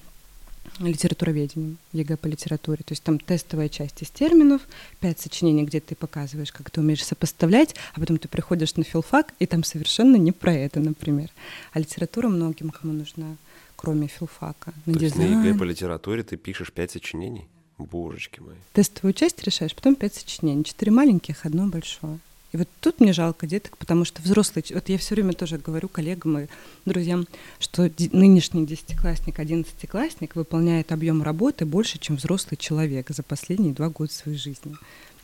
литературоведением, 0.80 1.78
ЕГЭ 1.94 2.18
по 2.18 2.28
литературе. 2.28 2.80
То 2.86 2.94
есть 2.94 3.04
там 3.04 3.20
тестовая 3.20 3.70
часть 3.70 4.02
из 4.02 4.10
терминов, 4.10 4.62
пять 5.00 5.20
сочинений, 5.20 5.64
где 5.64 5.80
ты 5.80 5.96
показываешь, 5.96 6.52
как 6.52 6.70
ты 6.70 6.82
умеешь 6.82 7.06
сопоставлять, 7.06 7.76
а 7.94 8.00
потом 8.00 8.18
ты 8.18 8.28
приходишь 8.28 8.76
на 8.76 8.84
филфак, 8.84 9.34
и 9.40 9.46
там 9.46 9.64
совершенно 9.64 10.16
не 10.16 10.32
про 10.32 10.54
это, 10.54 10.80
например. 10.80 11.30
А 11.74 11.80
литература 11.80 12.30
многим 12.30 12.70
кому 12.70 12.94
нужна, 12.94 13.36
кроме 13.76 14.08
филфака. 14.08 14.74
На 14.86 14.94
То 14.94 15.00
дизайн. 15.00 15.22
есть 15.22 15.36
на 15.36 15.48
ЕГЭ 15.48 15.60
по 15.60 15.64
литературе 15.64 16.24
ты 16.24 16.38
пишешь 16.38 16.72
пять 16.72 16.92
сочинений? 16.92 17.48
Божечки 17.78 18.40
мои. 18.40 18.56
Тестовую 18.74 19.14
часть 19.14 19.42
решаешь, 19.44 19.76
потом 19.76 19.96
пять 19.96 20.14
сочинений. 20.14 20.64
Четыре 20.64 20.92
маленьких, 20.92 21.46
одно 21.46 21.68
большое. 21.68 22.20
И 22.52 22.58
вот 22.58 22.68
тут 22.82 23.00
мне 23.00 23.14
жалко 23.14 23.48
деток, 23.48 23.78
потому 23.78 24.04
что 24.04 24.22
взрослые, 24.22 24.64
вот 24.74 24.90
я 24.90 24.98
все 24.98 25.16
время 25.16 25.34
тоже 25.34 25.58
говорю 25.58 25.88
коллегам 25.88 26.40
и 26.40 26.48
друзьям, 26.86 27.28
что 27.60 27.90
нынешний 28.12 28.66
десятиклассник, 28.66 29.40
одиннадцатиклассник 29.40 30.36
выполняет 30.36 30.92
объем 30.92 31.24
работы 31.24 31.66
больше, 31.66 31.98
чем 31.98 32.18
взрослый 32.18 32.58
человек 32.58 33.10
за 33.10 33.24
последние 33.24 33.74
два 33.74 33.90
года 33.90 34.12
своей 34.12 34.38
жизни. 34.38 34.76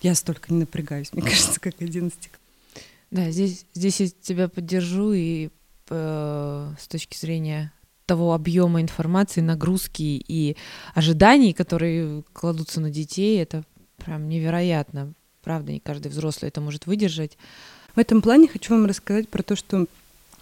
Я 0.01 0.15
столько 0.15 0.53
не 0.53 0.59
напрягаюсь, 0.59 1.11
мне 1.11 1.21
кажется, 1.21 1.59
как 1.59 1.81
одиннадцатиклассник. 1.81 2.39
Да, 3.11 3.31
здесь, 3.31 3.65
здесь 3.73 3.99
я 3.99 4.09
тебя 4.09 4.47
поддержу 4.49 5.13
и 5.13 5.49
э, 5.89 6.73
с 6.79 6.87
точки 6.87 7.17
зрения 7.17 7.71
того 8.05 8.33
объема 8.33 8.81
информации, 8.81 9.41
нагрузки 9.41 10.01
и 10.01 10.55
ожиданий, 10.93 11.53
которые 11.53 12.23
кладутся 12.33 12.79
на 12.79 12.89
детей, 12.89 13.41
это 13.41 13.63
прям 13.97 14.29
невероятно. 14.29 15.13
Правда, 15.47 15.71
не 15.71 15.79
каждый 15.79 16.09
взрослый 16.09 16.49
это 16.49 16.59
может 16.59 16.87
выдержать. 16.87 17.37
В 17.95 17.99
этом 17.99 18.21
плане 18.21 18.49
хочу 18.49 18.73
вам 18.73 18.85
рассказать 18.85 19.29
про 19.29 19.43
то, 19.43 19.55
что 19.55 19.85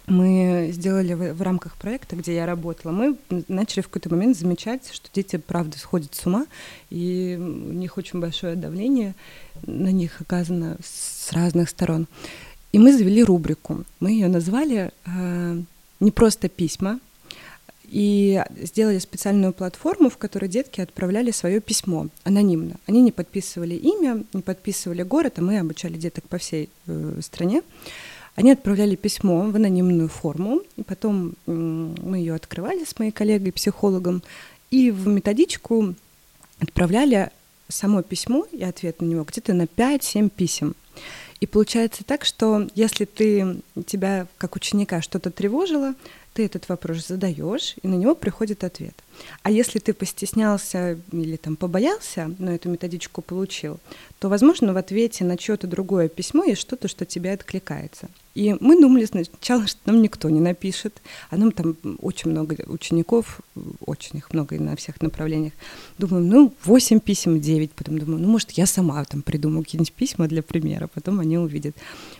мы 0.08 0.70
сделали 0.72 1.12
в, 1.12 1.32
в 1.32 1.42
рамках 1.42 1.76
проекта, 1.76 2.16
где 2.16 2.34
я 2.34 2.44
работала, 2.44 2.90
мы 2.90 3.16
начали 3.46 3.82
в 3.82 3.86
какой-то 3.86 4.10
момент 4.10 4.36
замечать, 4.36 4.90
что 4.92 5.08
дети, 5.14 5.36
правда, 5.36 5.78
сходят 5.78 6.12
с 6.12 6.26
ума, 6.26 6.46
и 6.90 7.36
у 7.38 7.72
них 7.72 7.96
очень 7.98 8.18
большое 8.18 8.56
давление 8.56 9.14
на 9.62 9.92
них 9.92 10.20
оказано 10.20 10.76
с 10.82 11.30
разных 11.30 11.70
сторон. 11.70 12.08
И 12.72 12.80
мы 12.80 12.92
завели 12.92 13.22
рубрику. 13.22 13.84
Мы 14.00 14.10
ее 14.10 14.26
назвали 14.26 14.90
э, 15.04 15.62
«Не 16.00 16.10
просто 16.10 16.48
письма», 16.48 16.98
и 17.88 18.42
сделали 18.62 18.98
специальную 18.98 19.52
платформу, 19.52 20.10
в 20.10 20.16
которой 20.16 20.48
детки 20.48 20.80
отправляли 20.80 21.30
свое 21.30 21.60
письмо 21.60 22.08
анонимно. 22.24 22.76
Они 22.86 23.02
не 23.02 23.12
подписывали 23.12 23.74
имя, 23.74 24.24
не 24.32 24.42
подписывали 24.42 25.02
город, 25.02 25.34
а 25.38 25.42
мы 25.42 25.58
обучали 25.58 25.96
деток 25.96 26.24
по 26.28 26.38
всей 26.38 26.68
э, 26.86 27.20
стране. 27.22 27.62
Они 28.34 28.52
отправляли 28.52 28.96
письмо 28.96 29.42
в 29.50 29.56
анонимную 29.56 30.08
форму, 30.08 30.60
и 30.76 30.82
потом 30.82 31.34
э, 31.46 31.52
мы 31.52 32.18
ее 32.18 32.34
открывали 32.34 32.84
с 32.84 32.98
моей 32.98 33.12
коллегой-психологом, 33.12 34.22
и 34.70 34.90
в 34.90 35.06
методичку 35.08 35.94
отправляли 36.58 37.30
само 37.68 38.02
письмо 38.02 38.46
и 38.52 38.62
ответ 38.62 39.00
на 39.00 39.06
него 39.06 39.24
где-то 39.24 39.54
на 39.54 39.62
5-7 39.62 40.28
писем. 40.28 40.74
И 41.40 41.46
получается 41.46 42.04
так, 42.04 42.24
что 42.24 42.66
если 42.74 43.04
ты, 43.04 43.56
тебя 43.86 44.26
как 44.38 44.56
ученика 44.56 45.02
что-то 45.02 45.30
тревожило, 45.30 45.94
ты 46.36 46.44
этот 46.44 46.68
вопрос 46.68 47.06
задаешь, 47.06 47.76
и 47.82 47.88
на 47.88 47.94
него 47.94 48.14
приходит 48.14 48.62
ответ. 48.62 48.94
А 49.42 49.50
если 49.50 49.78
ты 49.78 49.94
постеснялся 49.94 50.98
или 51.10 51.36
там 51.36 51.56
побоялся, 51.56 52.30
но 52.38 52.52
эту 52.52 52.68
методичку 52.68 53.22
получил, 53.22 53.80
то, 54.18 54.28
возможно, 54.28 54.74
в 54.74 54.76
ответе 54.76 55.24
на 55.24 55.38
чье-то 55.38 55.66
другое 55.66 56.08
письмо 56.08 56.44
есть 56.44 56.60
что-то, 56.60 56.88
что 56.88 57.06
тебе 57.06 57.32
откликается. 57.32 58.08
И 58.34 58.54
мы 58.60 58.78
думали 58.78 59.06
сначала, 59.06 59.66
что 59.66 59.80
нам 59.86 60.02
никто 60.02 60.28
не 60.28 60.40
напишет, 60.40 61.00
а 61.30 61.38
нам 61.38 61.52
там 61.52 61.74
очень 62.02 62.30
много 62.30 62.54
учеников, 62.66 63.40
очень 63.80 64.18
их 64.18 64.34
много 64.34 64.60
на 64.60 64.76
всех 64.76 65.00
направлениях. 65.00 65.54
Думаем, 65.96 66.28
ну, 66.28 66.52
8 66.64 67.00
писем, 67.00 67.40
9, 67.40 67.72
потом 67.72 67.98
думаю, 67.98 68.20
ну, 68.20 68.28
может, 68.28 68.50
я 68.50 68.66
сама 68.66 69.02
там 69.04 69.22
придумаю 69.22 69.64
какие-нибудь 69.64 69.94
письма 69.94 70.28
для 70.28 70.42
примера, 70.42 70.86
потом 70.92 71.20
они 71.20 71.38
увидят. 71.38 71.76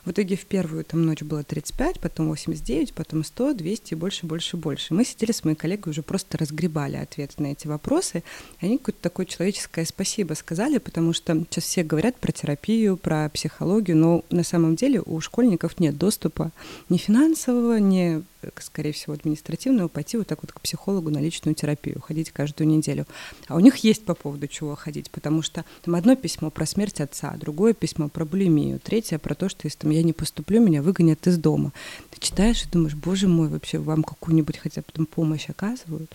В 0.07 0.11
итоге 0.11 0.37
в 0.37 0.47
первую 0.47 0.85
там 0.85 1.05
ночь 1.05 1.23
было 1.23 1.43
35, 1.43 2.01
потом 2.01 2.29
89, 2.29 2.95
потом 2.95 3.23
100, 3.23 3.53
200 3.53 3.93
и 3.93 3.97
больше, 3.97 4.06
больше, 4.27 4.57
больше. 4.57 4.95
Мы 4.95 5.05
сидели 5.05 5.33
с 5.33 5.45
моей 5.45 5.57
коллегой, 5.57 5.91
уже 5.91 6.03
просто 6.03 6.39
разгребали 6.39 6.97
ответы 6.97 7.35
на 7.43 7.49
эти 7.49 7.67
вопросы, 7.67 8.23
они 8.61 8.79
какое-то 8.79 9.01
такое 9.01 9.27
человеческое 9.27 9.85
спасибо 9.85 10.35
сказали, 10.35 10.79
потому 10.79 11.13
что 11.13 11.35
сейчас 11.51 11.65
все 11.65 11.83
говорят 11.83 12.17
про 12.17 12.33
терапию, 12.33 12.97
про 12.97 13.29
психологию, 13.31 13.97
но 13.97 14.25
на 14.31 14.45
самом 14.45 14.77
деле 14.77 15.03
у 15.05 15.21
школьников 15.21 15.81
нет 15.81 15.97
доступа 15.99 16.53
ни 16.89 16.99
финансового, 16.99 17.77
ни, 17.79 18.23
скорее 18.59 18.93
всего, 18.93 19.15
административного, 19.15 19.89
пойти 19.89 20.17
вот 20.17 20.27
так 20.27 20.43
вот 20.43 20.53
к 20.53 20.61
психологу 20.61 21.11
на 21.11 21.19
личную 21.19 21.55
терапию, 21.55 22.01
ходить 22.01 22.31
каждую 22.31 22.69
неделю. 22.69 23.07
А 23.49 23.57
у 23.57 23.61
них 23.61 23.77
есть 23.79 24.05
по 24.05 24.15
поводу 24.15 24.49
чего 24.49 24.75
ходить, 24.75 25.11
потому 25.11 25.43
что 25.43 25.65
там 25.83 25.95
одно 25.95 26.17
письмо 26.17 26.51
про 26.51 26.67
смерть 26.67 27.01
отца, 27.01 27.35
другое 27.37 27.75
письмо 27.75 28.09
про 28.09 28.25
булимию, 28.25 28.81
третье 28.81 29.19
про 29.19 29.35
то, 29.35 29.49
что 29.49 29.61
если 29.65 29.79
там 29.79 29.91
я 29.91 30.03
не 30.03 30.13
поступлю, 30.13 30.61
меня 30.61 30.83
выгонят 30.83 31.27
из 31.27 31.39
дома. 31.39 31.73
Ты 32.11 32.21
читаешь 32.21 32.65
и 32.65 32.69
думаешь, 32.71 32.95
боже 32.95 33.29
мой, 33.29 33.49
вообще 33.49 33.79
вам 33.79 34.03
какую-нибудь 34.03 34.59
хотя 34.59 34.81
бы 34.81 34.89
там 34.93 35.07
помощь 35.07 35.49
оказывают. 35.49 36.11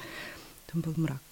Там 0.72 0.82
был 0.82 0.94
мрак 0.96 1.31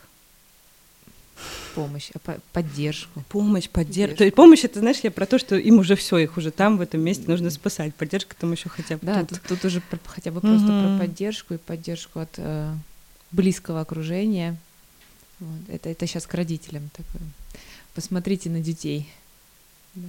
помощь, 1.75 2.11
а 2.13 2.39
поддержку. 2.53 3.23
Помощь, 3.29 3.69
поддержку. 3.69 4.17
То 4.17 4.23
есть 4.23 4.35
помощь 4.35 4.63
это, 4.63 4.79
знаешь, 4.79 4.99
я 5.03 5.11
про 5.11 5.25
то, 5.25 5.39
что 5.39 5.55
им 5.55 5.79
уже 5.79 5.95
все, 5.95 6.17
их 6.17 6.37
уже 6.37 6.51
там 6.51 6.77
в 6.77 6.81
этом 6.81 7.01
месте 7.01 7.23
нужно 7.27 7.49
спасать. 7.49 7.95
Поддержка 7.95 8.35
там 8.35 8.51
еще 8.51 8.69
хотя 8.69 8.97
бы. 8.97 9.05
Да, 9.05 9.25
тут, 9.25 9.41
тут, 9.41 9.65
уже 9.65 9.81
про, 9.81 9.99
хотя 10.05 10.31
бы 10.31 10.41
просто 10.41 10.67
угу. 10.67 10.97
про 10.97 11.05
поддержку 11.05 11.53
и 11.53 11.57
поддержку 11.57 12.19
от 12.19 12.33
э, 12.37 12.73
близкого 13.31 13.81
окружения. 13.81 14.57
Вот. 15.39 15.69
Это, 15.69 15.89
это 15.89 16.07
сейчас 16.07 16.27
к 16.27 16.33
родителям 16.33 16.89
такое. 16.95 17.27
Посмотрите 17.95 18.49
на 18.49 18.59
детей. 18.59 19.09
Да. 19.95 20.07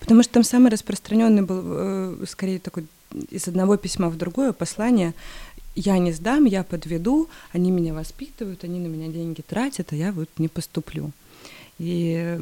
Потому 0.00 0.22
что 0.22 0.34
там 0.34 0.44
самый 0.44 0.70
распространенный 0.70 1.42
был, 1.42 1.62
э, 1.64 2.24
скорее 2.28 2.58
такой 2.58 2.86
из 3.30 3.48
одного 3.48 3.76
письма 3.76 4.08
в 4.08 4.16
другое 4.16 4.52
послание 4.52 5.14
я 5.76 5.98
не 5.98 6.12
сдам, 6.12 6.46
я 6.46 6.64
подведу, 6.64 7.28
они 7.52 7.70
меня 7.70 7.94
воспитывают, 7.94 8.64
они 8.64 8.80
на 8.80 8.86
меня 8.86 9.08
деньги 9.08 9.42
тратят, 9.42 9.92
а 9.92 9.96
я 9.96 10.10
вот 10.10 10.28
не 10.38 10.48
поступлю. 10.48 11.12
И 11.78 12.38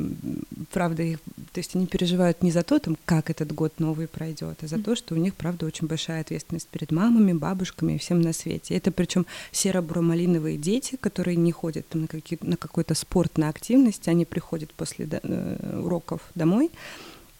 правда, 0.70 1.02
их, 1.02 1.18
то 1.52 1.58
есть 1.58 1.74
они 1.74 1.86
переживают 1.86 2.42
не 2.42 2.52
за 2.52 2.62
то, 2.62 2.78
там, 2.78 2.96
как 3.04 3.30
этот 3.30 3.52
год 3.52 3.80
новый 3.80 4.06
пройдет, 4.06 4.58
а 4.62 4.66
за 4.68 4.78
то, 4.78 4.94
что 4.94 5.14
у 5.14 5.18
них, 5.18 5.34
правда, 5.34 5.66
очень 5.66 5.88
большая 5.88 6.20
ответственность 6.20 6.68
перед 6.68 6.92
мамами, 6.92 7.32
бабушками 7.32 7.94
и 7.94 7.98
всем 7.98 8.20
на 8.20 8.32
свете. 8.32 8.76
Это 8.76 8.92
причем 8.92 9.26
серо-буромалиновые 9.50 10.56
дети, 10.56 10.96
которые 10.96 11.36
не 11.36 11.50
ходят 11.50 11.88
там, 11.88 12.02
на, 12.02 12.06
какие, 12.06 12.38
на 12.42 12.56
какой-то 12.56 12.94
спорт, 12.94 13.36
на 13.36 13.48
активность, 13.48 14.06
они 14.06 14.24
приходят 14.24 14.72
после 14.72 15.06
до, 15.06 15.18
э, 15.24 15.80
уроков 15.82 16.20
домой, 16.36 16.70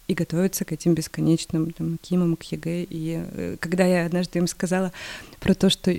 и 0.07 0.15
готовиться 0.15 0.65
к 0.65 0.73
этим 0.73 0.95
бесконечным 0.95 1.73
там, 1.73 1.99
КИМам, 1.99 2.37
к 2.37 2.43
ЕГЭ. 2.45 2.87
И 2.91 3.23
э, 3.25 3.57
когда 3.61 3.85
я 3.85 4.07
однажды 4.07 4.39
им 4.39 4.47
сказала 4.47 4.93
про 5.41 5.55
то, 5.55 5.71
что 5.71 5.91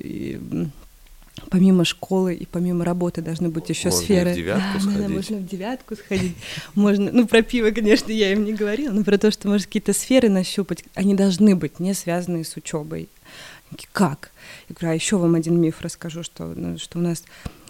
помимо 1.50 1.86
школы 1.86 2.34
и 2.34 2.46
помимо 2.46 2.86
работы 2.86 3.22
должны 3.22 3.50
быть 3.50 3.70
еще 3.70 3.90
можно 3.90 4.04
сферы. 4.04 4.32
В 4.32 4.36
девятку 4.36 4.74
да, 4.74 4.80
сходить. 4.80 5.08
да, 5.08 5.10
можно 5.10 5.38
в 5.38 5.46
девятку 5.46 5.96
сходить. 5.96 6.36
Можно, 6.76 7.12
ну 7.12 7.28
про 7.28 7.42
пиво, 7.42 7.72
конечно, 7.72 8.12
я 8.12 8.32
им 8.32 8.46
не 8.46 8.54
говорила, 8.54 8.94
но 8.94 9.04
про 9.04 9.18
то, 9.18 9.32
что 9.32 9.48
можно 9.48 9.66
какие-то 9.66 9.94
сферы 9.94 10.30
нащупать, 10.30 10.84
они 10.94 11.14
должны 11.16 11.56
быть 11.56 11.80
не 11.80 11.94
связанные 11.94 12.46
с 12.46 12.56
учебой. 12.56 13.10
Как? 13.92 14.32
Я 14.70 14.76
говорю, 14.76 14.92
а 14.92 14.96
еще 14.96 15.18
вам 15.18 15.36
один 15.36 15.60
миф 15.60 15.82
расскажу, 15.82 16.24
что, 16.24 16.46
ну, 16.56 16.78
что 16.78 17.00
у 17.00 17.02
нас, 17.02 17.24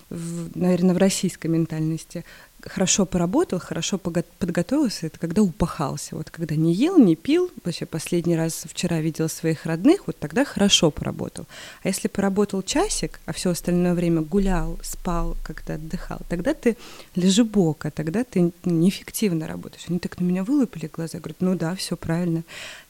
в, 0.09 0.57
наверное, 0.57 0.95
в 0.95 0.97
российской 0.97 1.47
ментальности 1.47 2.23
хорошо 2.69 3.05
поработал, 3.05 3.59
хорошо 3.59 3.97
подготовился, 3.97 5.07
это 5.07 5.19
когда 5.19 5.41
упахался. 5.41 6.15
Вот 6.15 6.29
когда 6.29 6.55
не 6.55 6.73
ел, 6.73 6.97
не 6.97 7.15
пил, 7.15 7.51
вообще 7.63 7.85
последний 7.85 8.35
раз 8.35 8.65
вчера 8.65 8.99
видел 9.01 9.29
своих 9.29 9.65
родных, 9.65 10.07
вот 10.07 10.17
тогда 10.17 10.45
хорошо 10.45 10.91
поработал. 10.91 11.45
А 11.83 11.87
если 11.87 12.07
поработал 12.07 12.63
часик, 12.63 13.19
а 13.25 13.33
все 13.33 13.51
остальное 13.51 13.93
время 13.93 14.21
гулял, 14.21 14.79
спал, 14.81 15.37
как-то 15.43 15.75
отдыхал, 15.75 16.19
тогда 16.27 16.53
ты 16.53 16.75
лежебока, 17.15 17.91
тогда 17.91 18.23
ты 18.23 18.51
неэффективно 18.63 19.47
работаешь. 19.47 19.85
Они 19.87 19.99
так 19.99 20.19
на 20.19 20.25
меня 20.25 20.43
вылупили 20.43 20.89
глаза, 20.91 21.19
говорят, 21.19 21.37
ну 21.41 21.55
да, 21.55 21.75
все 21.75 21.95
правильно. 21.95 22.37
Я 22.37 22.43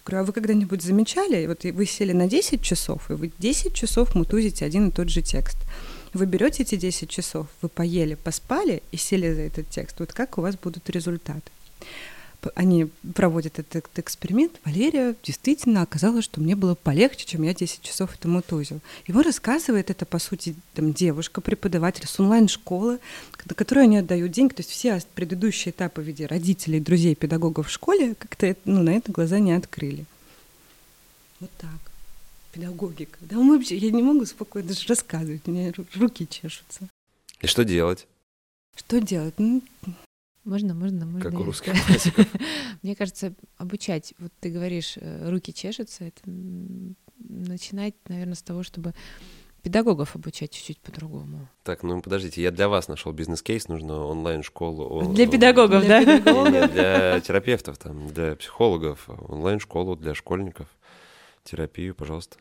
говорю, 0.06 0.24
а 0.24 0.26
вы 0.26 0.34
когда-нибудь 0.34 0.84
замечали, 0.84 1.46
вот 1.48 1.64
вы 1.64 1.86
сели 1.86 2.14
на 2.14 2.28
10 2.28 2.62
часов, 2.62 3.10
и 3.10 3.14
вы 3.14 3.32
10 3.40 3.74
часов 3.74 4.16
мутузите 4.16 4.64
один 4.64 4.90
и 4.90 4.92
тот 4.92 5.10
же 5.10 5.22
текст. 5.22 5.58
Вы 6.16 6.28
берете 6.28 6.64
эти 6.64 6.76
10 6.76 7.10
часов, 7.10 7.48
вы 7.62 7.68
поели, 7.68 8.16
поспали 8.16 8.82
и 8.94 8.96
сели 8.96 9.34
за 9.34 9.42
этот 9.42 9.70
текст. 9.70 10.00
Вот 10.00 10.14
как 10.14 10.38
у 10.38 10.42
вас 10.42 10.56
будут 10.56 10.90
результаты? 10.90 11.52
Они 12.56 12.90
проводят 13.14 13.60
этот 13.60 13.88
эксперимент. 14.00 14.54
Валерия 14.64 15.14
действительно 15.24 15.82
оказалось, 15.82 16.24
что 16.24 16.40
мне 16.40 16.56
было 16.56 16.74
полегче, 16.74 17.26
чем 17.26 17.42
я 17.42 17.54
10 17.54 17.82
часов 17.82 18.16
этому 18.16 18.42
тузил. 18.42 18.80
Его 19.08 19.24
рассказывает 19.24 19.90
это, 19.90 20.06
по 20.06 20.20
сути, 20.20 20.56
там, 20.74 20.94
девушка, 20.94 21.42
преподаватель 21.42 22.08
с 22.08 22.18
онлайн-школы, 22.18 23.00
на 23.44 23.54
которую 23.54 23.84
они 23.84 23.98
отдают 23.98 24.32
деньги. 24.32 24.54
То 24.54 24.62
есть 24.62 24.72
все 24.72 25.02
предыдущие 25.16 25.74
этапы 25.74 26.02
в 26.02 26.06
виде 26.06 26.28
родителей, 26.28 26.80
друзей, 26.80 27.16
педагогов 27.16 27.68
в 27.68 27.72
школе 27.72 28.16
как-то 28.16 28.56
ну, 28.64 28.84
на 28.84 28.92
это 28.92 29.12
глаза 29.12 29.40
не 29.40 29.52
открыли. 29.52 30.06
Вот 31.42 31.52
так 31.58 31.95
педагогика. 32.56 33.18
Да 33.22 33.36
мы 33.36 33.58
вообще, 33.58 33.78
я 33.78 33.92
не 33.92 34.02
могу 34.02 34.26
спокойно 34.26 34.70
даже 34.70 34.88
рассказывать, 34.88 35.42
у 35.46 35.52
меня 35.52 35.74
руки 35.96 36.28
чешутся. 36.28 36.90
И 37.42 37.48
что 37.48 37.66
делать? 37.66 38.08
Что 38.76 39.02
делать? 39.02 39.34
Ну, 39.38 39.62
можно, 40.46 40.74
можно, 40.74 41.06
можно. 41.06 41.30
Как 41.30 41.40
у 41.40 41.44
русских 41.44 41.74
классиков. 41.86 42.28
Мне 42.82 42.96
кажется, 42.96 43.34
обучать, 43.58 44.14
вот 44.20 44.32
ты 44.40 44.50
говоришь, 44.50 44.98
э, 44.98 45.30
руки 45.30 45.54
чешутся, 45.54 46.06
это 46.06 46.22
начинать, 47.18 47.96
наверное, 48.08 48.36
с 48.36 48.42
того, 48.42 48.64
чтобы 48.64 48.94
педагогов 49.62 50.16
обучать 50.16 50.52
чуть-чуть 50.52 50.80
по-другому. 50.80 51.48
Так, 51.64 51.84
ну 51.84 52.02
подождите, 52.02 52.42
я 52.42 52.52
для 52.52 52.70
вас 52.70 52.88
нашел 52.88 53.12
бизнес-кейс, 53.12 53.68
нужно 53.68 54.06
онлайн-школу. 54.06 55.14
Для 55.14 55.28
педагогов, 55.28 55.84
для 55.84 56.06
да? 56.06 56.20
Педагогов. 56.20 56.72
Для 56.72 57.20
терапевтов, 57.20 57.78
там, 57.78 58.08
для 58.10 58.36
психологов, 58.36 59.10
онлайн-школу 59.10 59.96
для 59.96 60.14
школьников, 60.14 60.68
терапию, 61.44 61.96
пожалуйста. 61.96 62.38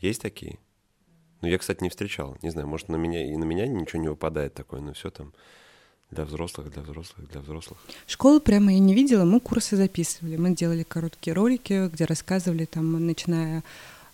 Есть 0.00 0.22
такие? 0.22 0.58
Ну, 1.40 1.48
я, 1.48 1.58
кстати, 1.58 1.82
не 1.82 1.88
встречал. 1.88 2.36
Не 2.42 2.50
знаю, 2.50 2.68
может, 2.68 2.88
на 2.88 2.96
меня 2.96 3.24
и 3.24 3.36
на 3.36 3.44
меня 3.44 3.66
ничего 3.66 4.02
не 4.02 4.08
выпадает 4.08 4.54
такое, 4.54 4.80
но 4.80 4.92
все 4.92 5.10
там 5.10 5.32
для 6.10 6.24
взрослых, 6.24 6.72
для 6.72 6.82
взрослых, 6.82 7.30
для 7.30 7.40
взрослых. 7.40 7.78
Школу 8.06 8.40
прямо 8.40 8.72
я 8.72 8.78
не 8.78 8.94
видела, 8.94 9.24
мы 9.24 9.40
курсы 9.40 9.76
записывали. 9.76 10.36
Мы 10.36 10.54
делали 10.54 10.82
короткие 10.82 11.34
ролики, 11.34 11.88
где 11.88 12.04
рассказывали 12.04 12.64
там, 12.64 13.06
начиная 13.06 13.62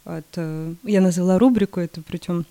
от... 0.05 0.27
Э, 0.37 0.75
я 0.83 1.01
назвала 1.01 1.39
рубрику 1.39 1.81
эту, 1.81 2.03
причем 2.03 2.47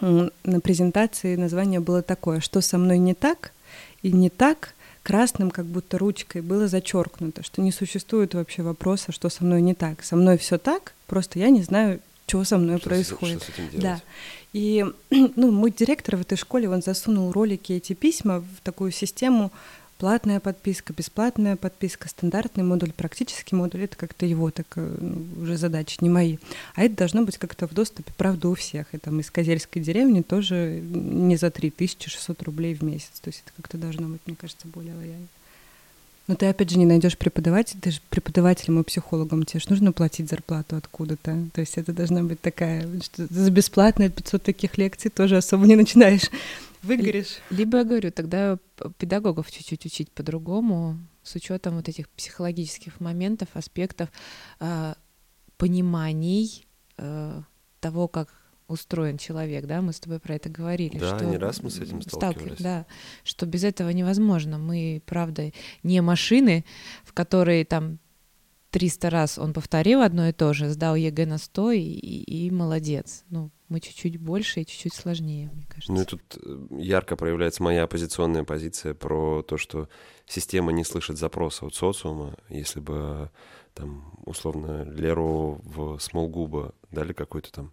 на 0.00 0.60
презентации 0.60 1.36
название 1.36 1.78
было 1.78 2.02
такое, 2.02 2.40
что 2.40 2.60
со 2.60 2.78
мной 2.78 2.98
не 2.98 3.14
так, 3.14 3.52
и 4.02 4.10
не 4.10 4.28
так 4.28 4.74
красным, 5.04 5.50
как 5.50 5.66
будто 5.66 5.98
ручкой, 5.98 6.42
было 6.42 6.66
зачеркнуто, 6.66 7.42
что 7.44 7.62
не 7.62 7.70
существует 7.70 8.34
вообще 8.34 8.62
вопроса, 8.62 9.12
что 9.12 9.28
со 9.28 9.44
мной 9.44 9.62
не 9.62 9.74
так. 9.74 10.02
Со 10.02 10.16
мной 10.16 10.36
все 10.38 10.58
так, 10.58 10.94
просто 11.06 11.38
я 11.38 11.50
не 11.50 11.62
знаю, 11.62 12.00
что 12.34 12.44
со 12.44 12.58
мной 12.58 12.78
что 12.78 12.88
происходит. 12.88 13.42
С, 13.42 13.44
что 13.44 13.52
с 13.52 13.54
этим 13.54 13.70
делать? 13.70 13.82
Да. 13.82 14.00
И 14.52 14.84
ну, 15.36 15.52
мой 15.52 15.70
директор 15.70 16.16
в 16.16 16.22
этой 16.22 16.36
школе, 16.36 16.68
он 16.68 16.82
засунул 16.82 17.30
ролики, 17.30 17.72
эти 17.72 17.92
письма 17.92 18.40
в 18.40 18.60
такую 18.62 18.90
систему 18.90 19.52
платная 19.98 20.40
подписка, 20.40 20.92
бесплатная 20.92 21.56
подписка, 21.56 22.08
стандартный 22.08 22.64
модуль, 22.64 22.92
практический 22.92 23.54
модуль. 23.54 23.84
Это 23.84 23.96
как-то 23.96 24.26
его 24.26 24.50
так 24.50 24.66
э, 24.74 24.96
ну, 25.00 25.42
уже 25.42 25.56
задачи, 25.56 25.98
не 26.00 26.10
мои. 26.10 26.38
А 26.74 26.82
это 26.82 26.96
должно 26.96 27.22
быть 27.22 27.38
как-то 27.38 27.68
в 27.68 27.72
доступе, 27.72 28.12
правда, 28.16 28.48
у 28.48 28.54
всех. 28.54 28.92
И 28.92 28.98
там 28.98 29.20
из 29.20 29.30
Козельской 29.30 29.80
деревни 29.80 30.22
тоже 30.22 30.82
не 30.82 31.36
за 31.36 31.52
3600 31.52 32.42
рублей 32.42 32.74
в 32.74 32.82
месяц. 32.82 33.20
То 33.22 33.28
есть 33.28 33.44
это 33.44 33.52
как-то 33.56 33.78
должно 33.78 34.08
быть, 34.08 34.22
мне 34.26 34.34
кажется, 34.34 34.66
более 34.66 34.94
лояльно. 34.94 35.28
Но 36.26 36.34
ты 36.36 36.46
опять 36.46 36.70
же 36.70 36.78
не 36.78 36.86
найдешь 36.86 37.18
преподавателя, 37.18 37.80
ты 37.80 37.90
же 37.90 38.00
преподавателем 38.08 38.80
и 38.80 38.84
психологом, 38.84 39.44
тебе 39.44 39.60
же 39.60 39.66
нужно 39.68 39.92
платить 39.92 40.30
зарплату 40.30 40.76
откуда-то. 40.76 41.48
То 41.52 41.60
есть 41.60 41.76
это 41.76 41.92
должна 41.92 42.22
быть 42.22 42.40
такая, 42.40 42.88
что 43.02 43.26
за 43.28 43.50
бесплатно 43.50 44.08
500 44.08 44.42
таких 44.42 44.78
лекций 44.78 45.10
тоже 45.10 45.36
особо 45.36 45.66
не 45.66 45.76
начинаешь, 45.76 46.30
выгоришь. 46.82 47.38
Либо 47.50 47.78
я 47.78 47.84
говорю, 47.84 48.10
тогда 48.10 48.58
педагогов 48.98 49.50
чуть-чуть 49.50 49.84
учить 49.84 50.10
по-другому, 50.12 50.98
с 51.22 51.34
учетом 51.34 51.76
вот 51.76 51.88
этих 51.88 52.08
психологических 52.10 53.00
моментов, 53.00 53.48
аспектов, 53.54 54.08
э, 54.60 54.94
пониманий 55.56 56.66
э, 56.98 57.42
того, 57.80 58.08
как 58.08 58.28
устроен 58.68 59.18
человек, 59.18 59.66
да, 59.66 59.80
мы 59.80 59.92
с 59.92 60.00
тобой 60.00 60.20
про 60.20 60.36
это 60.36 60.48
говорили. 60.48 60.98
Да, 60.98 61.16
что 61.16 61.26
не 61.26 61.36
раз 61.36 61.62
мы 61.62 61.70
с 61.70 61.78
этим 61.78 62.00
сталкивались. 62.02 62.60
Да, 62.60 62.86
что 63.22 63.46
без 63.46 63.64
этого 63.64 63.90
невозможно. 63.90 64.58
Мы, 64.58 65.02
правда, 65.04 65.52
не 65.82 66.00
машины, 66.00 66.64
в 67.04 67.12
которые 67.12 67.64
там 67.64 67.98
300 68.74 69.10
раз 69.10 69.38
он 69.38 69.52
повторил 69.52 70.00
одно 70.00 70.28
и 70.28 70.32
то 70.32 70.52
же, 70.52 70.68
сдал 70.68 70.96
ЕГЭ 70.96 71.26
на 71.26 71.38
100 71.38 71.72
и, 71.72 71.80
и, 71.80 72.46
и 72.46 72.50
молодец. 72.50 73.22
Ну, 73.30 73.50
мы 73.68 73.80
чуть-чуть 73.80 74.18
больше 74.18 74.62
и 74.62 74.66
чуть-чуть 74.66 74.94
сложнее, 74.94 75.50
мне 75.54 75.64
кажется. 75.68 75.92
Ну 75.92 76.02
и 76.02 76.04
тут 76.04 76.22
э, 76.42 76.66
ярко 76.80 77.14
проявляется 77.14 77.62
моя 77.62 77.84
оппозиционная 77.84 78.44
позиция 78.44 78.94
про 78.94 79.42
то, 79.42 79.58
что 79.58 79.88
система 80.26 80.72
не 80.72 80.84
слышит 80.84 81.18
запроса 81.18 81.66
от 81.66 81.74
социума. 81.74 82.34
Если 82.48 82.80
бы 82.80 83.30
там, 83.74 84.12
условно, 84.24 84.84
Леру 84.84 85.60
в 85.62 85.98
Смолгуба 85.98 86.74
дали 86.90 87.12
какой-то 87.12 87.52
там 87.52 87.72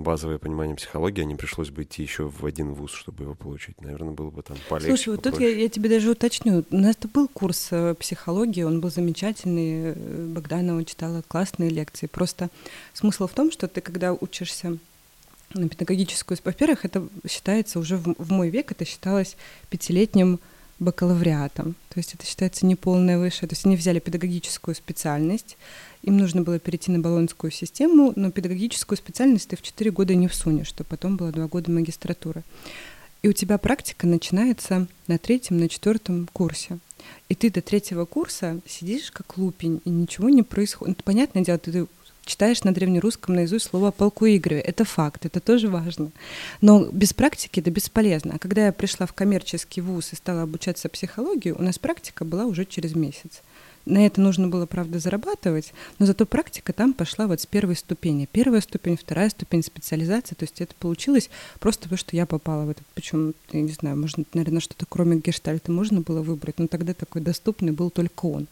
базовое 0.00 0.38
понимание 0.38 0.74
психологии, 0.74 1.22
а 1.22 1.24
не 1.24 1.36
пришлось 1.36 1.70
бы 1.70 1.82
идти 1.82 2.02
еще 2.02 2.28
в 2.28 2.44
один 2.44 2.72
вуз, 2.72 2.92
чтобы 2.92 3.24
его 3.24 3.34
получить. 3.34 3.80
Наверное, 3.80 4.12
было 4.12 4.30
бы 4.30 4.42
там 4.42 4.56
полегче. 4.68 4.88
Слушай, 4.96 5.08
вот 5.10 5.22
тут 5.22 5.40
я, 5.40 5.48
я 5.48 5.68
тебе 5.68 5.88
даже 5.88 6.10
уточню. 6.10 6.64
У 6.70 6.76
нас-то 6.76 7.06
был 7.06 7.28
курс 7.28 7.68
э, 7.70 7.94
психологии, 7.94 8.62
он 8.62 8.80
был 8.80 8.90
замечательный. 8.90 9.94
Э, 9.94 10.26
Богданова 10.34 10.84
читала 10.84 11.22
классные 11.28 11.70
лекции. 11.70 12.06
Просто 12.06 12.48
смысл 12.94 13.26
в 13.26 13.32
том, 13.32 13.52
что 13.52 13.68
ты, 13.68 13.80
когда 13.80 14.12
учишься 14.14 14.78
на 15.52 15.68
педагогическую, 15.68 16.38
во-первых, 16.44 16.84
это 16.84 17.06
считается 17.28 17.78
уже 17.78 17.96
в, 17.96 18.14
в 18.16 18.32
мой 18.32 18.48
век, 18.50 18.70
это 18.72 18.84
считалось 18.84 19.36
пятилетним 19.68 20.40
бакалавриатом. 20.80 21.74
То 21.90 21.98
есть 21.98 22.14
это 22.14 22.26
считается 22.26 22.66
неполное 22.66 23.18
высшее. 23.18 23.48
То 23.48 23.52
есть 23.52 23.64
они 23.64 23.76
взяли 23.76 24.00
педагогическую 24.00 24.74
специальность, 24.74 25.56
им 26.02 26.16
нужно 26.16 26.42
было 26.42 26.58
перейти 26.58 26.90
на 26.90 26.98
баллонскую 26.98 27.50
систему, 27.50 28.12
но 28.16 28.30
педагогическую 28.30 28.96
специальность 28.96 29.48
ты 29.48 29.56
в 29.56 29.62
4 29.62 29.90
года 29.90 30.14
не 30.14 30.26
всунешь, 30.26 30.66
что 30.66 30.82
потом 30.82 31.16
было 31.16 31.30
2 31.30 31.46
года 31.46 31.70
магистратуры. 31.70 32.42
И 33.22 33.28
у 33.28 33.32
тебя 33.34 33.58
практика 33.58 34.06
начинается 34.06 34.88
на 35.06 35.18
третьем, 35.18 35.58
на 35.58 35.68
четвертом 35.68 36.28
курсе. 36.32 36.78
И 37.28 37.34
ты 37.34 37.50
до 37.50 37.60
третьего 37.60 38.06
курса 38.06 38.60
сидишь 38.66 39.10
как 39.10 39.36
лупень, 39.36 39.82
и 39.84 39.90
ничего 39.90 40.30
не 40.30 40.42
происходит. 40.42 40.98
Ну, 40.98 41.02
понятное 41.04 41.44
дело, 41.44 41.58
ты 41.58 41.86
читаешь 42.30 42.62
на 42.62 42.72
древнерусском 42.72 43.34
наизусть 43.34 43.66
слово 43.66 43.90
полку 43.90 44.26
Игореве. 44.26 44.60
Это 44.60 44.84
факт, 44.84 45.26
это 45.26 45.40
тоже 45.40 45.68
важно. 45.68 46.12
Но 46.60 46.84
без 46.84 47.12
практики 47.12 47.58
это 47.58 47.70
бесполезно. 47.70 48.34
А 48.36 48.38
когда 48.38 48.66
я 48.66 48.72
пришла 48.72 49.06
в 49.06 49.12
коммерческий 49.12 49.80
вуз 49.80 50.12
и 50.12 50.16
стала 50.16 50.42
обучаться 50.42 50.88
психологии, 50.88 51.50
у 51.50 51.62
нас 51.62 51.78
практика 51.78 52.24
была 52.24 52.46
уже 52.46 52.64
через 52.64 52.94
месяц. 52.94 53.42
На 53.86 54.06
это 54.06 54.20
нужно 54.20 54.46
было, 54.46 54.66
правда, 54.66 54.98
зарабатывать, 55.00 55.72
но 55.98 56.06
зато 56.06 56.24
практика 56.26 56.72
там 56.72 56.92
пошла 56.92 57.26
вот 57.26 57.40
с 57.40 57.46
первой 57.46 57.74
ступени. 57.74 58.28
Первая 58.30 58.60
ступень, 58.60 58.96
вторая 58.96 59.30
ступень 59.30 59.64
специализации. 59.64 60.36
То 60.36 60.44
есть 60.44 60.60
это 60.60 60.74
получилось 60.78 61.30
просто 61.58 61.84
потому, 61.84 61.98
что 61.98 62.14
я 62.14 62.26
попала 62.26 62.64
в 62.64 62.70
это. 62.70 62.82
Причем, 62.94 63.34
я 63.52 63.62
не 63.62 63.72
знаю, 63.72 63.96
можно, 63.96 64.24
наверное, 64.34 64.60
что-то 64.60 64.86
кроме 64.88 65.16
гештальта 65.18 65.72
можно 65.72 66.02
было 66.02 66.22
выбрать, 66.22 66.58
но 66.58 66.68
тогда 66.68 66.94
такой 66.94 67.22
доступный 67.22 67.72
был 67.72 67.90
только 67.90 68.26
он. 68.26 68.46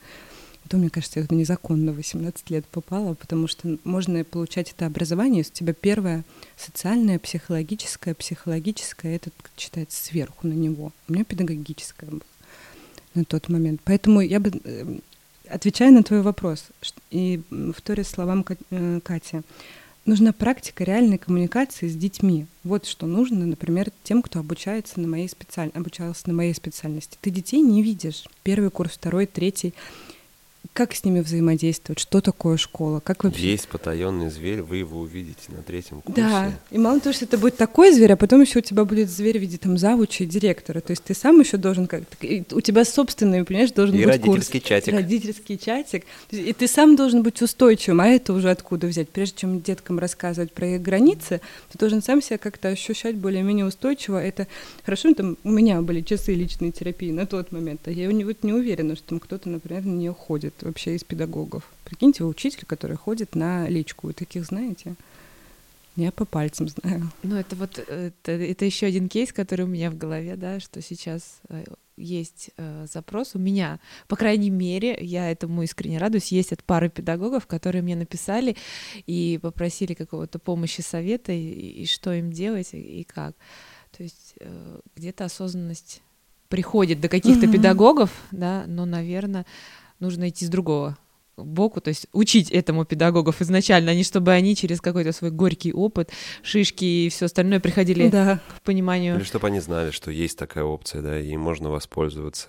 То, 0.68 0.76
мне 0.76 0.90
кажется, 0.90 1.20
я 1.20 1.26
незаконно 1.30 1.92
18 1.92 2.50
лет 2.50 2.66
попала, 2.66 3.14
потому 3.14 3.46
что 3.46 3.78
можно 3.84 4.22
получать 4.24 4.72
это 4.72 4.86
образование, 4.86 5.42
у 5.42 5.52
тебя 5.52 5.72
первое 5.72 6.24
социальное, 6.56 7.18
психологическое, 7.18 8.14
психологическое, 8.14 9.16
это 9.16 9.30
читается 9.56 10.04
сверху 10.04 10.46
на 10.46 10.52
него. 10.52 10.92
У 11.08 11.12
меня 11.12 11.24
педагогическое 11.24 12.10
было 12.10 12.20
на 13.14 13.24
тот 13.24 13.48
момент. 13.48 13.80
Поэтому 13.84 14.20
я 14.20 14.40
бы 14.40 14.52
э, 14.62 14.98
Отвечая 15.50 15.90
на 15.90 16.02
твой 16.02 16.20
вопрос 16.20 16.66
и 17.10 17.40
вторя 17.74 18.04
словам 18.04 18.44
э, 18.70 19.00
Кати, 19.02 19.40
нужна 20.04 20.32
практика 20.32 20.84
реальной 20.84 21.16
коммуникации 21.16 21.88
с 21.88 21.94
детьми. 21.94 22.46
Вот 22.64 22.84
что 22.84 23.06
нужно, 23.06 23.46
например, 23.46 23.90
тем, 24.04 24.20
кто 24.22 24.40
обучается 24.40 25.00
на 25.00 25.08
моей 25.08 25.28
специаль... 25.28 25.70
обучался 25.74 26.24
на 26.26 26.34
моей 26.34 26.54
специальности. 26.54 27.16
Ты 27.20 27.30
детей 27.30 27.60
не 27.60 27.82
видишь. 27.82 28.24
Первый 28.42 28.70
курс, 28.70 28.92
второй, 28.92 29.26
третий 29.26 29.72
как 30.72 30.94
с 30.94 31.04
ними 31.04 31.20
взаимодействовать, 31.20 31.98
что 31.98 32.20
такое 32.20 32.56
школа, 32.56 33.00
как 33.00 33.24
вообще... 33.24 33.52
Есть 33.52 33.68
потаенный 33.68 34.30
зверь, 34.30 34.62
вы 34.62 34.76
его 34.76 35.00
увидите 35.00 35.50
на 35.50 35.62
третьем 35.62 36.00
курсе. 36.00 36.20
Да, 36.20 36.52
и 36.70 36.78
мало 36.78 37.00
того, 37.00 37.12
что 37.12 37.24
это 37.24 37.36
будет 37.36 37.56
такой 37.56 37.92
зверь, 37.92 38.12
а 38.12 38.16
потом 38.16 38.40
еще 38.42 38.60
у 38.60 38.62
тебя 38.62 38.84
будет 38.84 39.10
зверь 39.10 39.38
в 39.38 39.40
виде 39.40 39.58
там 39.58 39.76
завуча 39.76 40.24
и 40.24 40.26
директора, 40.26 40.80
то 40.80 40.92
есть 40.92 41.02
ты 41.04 41.14
сам 41.14 41.40
еще 41.40 41.56
должен 41.56 41.86
как 41.86 42.02
у 42.52 42.60
тебя 42.60 42.84
собственный, 42.84 43.44
понимаешь, 43.44 43.72
должен 43.72 43.96
и 43.96 43.98
быть 43.98 44.06
родительский 44.06 44.60
курс. 44.60 44.68
чатик. 44.68 44.94
Родительский 44.94 45.58
чатик. 45.58 46.04
И 46.30 46.52
ты 46.52 46.68
сам 46.68 46.96
должен 46.96 47.22
быть 47.22 47.42
устойчивым, 47.42 48.00
а 48.00 48.06
это 48.06 48.32
уже 48.32 48.50
откуда 48.50 48.86
взять? 48.86 49.08
Прежде 49.08 49.38
чем 49.38 49.60
деткам 49.60 49.98
рассказывать 49.98 50.52
про 50.52 50.66
их 50.66 50.82
границы, 50.82 51.40
ты 51.72 51.78
должен 51.78 52.02
сам 52.02 52.22
себя 52.22 52.38
как-то 52.38 52.68
ощущать 52.68 53.16
более-менее 53.16 53.66
устойчиво. 53.66 54.22
Это 54.22 54.46
хорошо, 54.84 55.12
там 55.14 55.36
у 55.44 55.50
меня 55.50 55.82
были 55.82 56.02
часы 56.02 56.34
личной 56.34 56.70
терапии 56.70 57.10
на 57.10 57.26
тот 57.26 57.52
момент, 57.52 57.80
а 57.86 57.90
я 57.90 58.08
вот 58.08 58.42
не 58.42 58.52
уверена, 58.52 58.96
что 58.96 59.08
там 59.08 59.20
кто-то, 59.20 59.48
например, 59.48 59.84
на 59.84 59.92
нее 59.92 60.12
ходит 60.12 60.54
вообще 60.62 60.96
из 60.96 61.04
педагогов. 61.04 61.64
Прикиньте, 61.84 62.24
вы 62.24 62.30
учитель, 62.30 62.64
который 62.66 62.96
ходит 62.96 63.34
на 63.34 63.68
личку. 63.68 64.08
Вы 64.08 64.12
таких 64.12 64.44
знаете? 64.44 64.94
Я 65.96 66.12
по 66.12 66.24
пальцам 66.24 66.68
знаю. 66.68 67.10
Ну, 67.24 67.36
это 67.36 67.56
вот 67.56 67.78
это, 67.78 68.32
это 68.32 68.64
еще 68.64 68.86
один 68.86 69.08
кейс, 69.08 69.32
который 69.32 69.64
у 69.64 69.68
меня 69.68 69.90
в 69.90 69.98
голове, 69.98 70.36
да, 70.36 70.60
что 70.60 70.80
сейчас 70.80 71.40
э, 71.48 71.64
есть 71.96 72.50
э, 72.56 72.86
запрос 72.92 73.34
у 73.34 73.38
меня, 73.38 73.80
по 74.06 74.14
крайней 74.14 74.50
мере, 74.50 74.96
я 75.00 75.30
этому 75.30 75.64
искренне 75.64 75.98
радуюсь, 75.98 76.30
есть 76.30 76.52
от 76.52 76.62
пары 76.62 76.88
педагогов, 76.88 77.46
которые 77.46 77.82
мне 77.82 77.96
написали 77.96 78.56
и 79.06 79.40
попросили 79.42 79.94
какого-то 79.94 80.38
помощи, 80.38 80.82
совета, 80.82 81.32
и, 81.32 81.82
и 81.82 81.86
что 81.86 82.12
им 82.12 82.32
делать, 82.32 82.74
и, 82.74 83.00
и 83.00 83.04
как. 83.04 83.34
То 83.96 84.04
есть 84.04 84.34
э, 84.38 84.80
где-то 84.94 85.24
осознанность 85.24 86.02
приходит 86.48 87.00
до 87.00 87.08
каких-то 87.08 87.46
mm-hmm. 87.46 87.52
педагогов, 87.52 88.10
да, 88.30 88.64
но, 88.66 88.84
наверное, 88.84 89.44
нужно 90.00 90.28
идти 90.28 90.46
с 90.46 90.48
другого 90.48 90.96
боку, 91.36 91.80
то 91.80 91.88
есть 91.88 92.06
учить 92.12 92.50
этому 92.50 92.84
педагогов 92.84 93.40
изначально, 93.40 93.92
а 93.92 93.94
не 93.94 94.02
чтобы 94.02 94.32
они 94.32 94.56
через 94.56 94.80
какой-то 94.80 95.12
свой 95.12 95.30
горький 95.30 95.72
опыт, 95.72 96.10
шишки 96.42 96.84
и 96.84 97.08
все 97.08 97.26
остальное 97.26 97.60
приходили 97.60 98.08
да. 98.08 98.40
к 98.56 98.62
пониманию. 98.62 99.16
Или 99.16 99.24
чтобы 99.24 99.46
они 99.46 99.60
знали, 99.60 99.90
что 99.90 100.10
есть 100.10 100.38
такая 100.38 100.64
опция, 100.64 101.02
да, 101.02 101.20
и 101.20 101.36
можно 101.36 101.70
воспользоваться. 101.70 102.48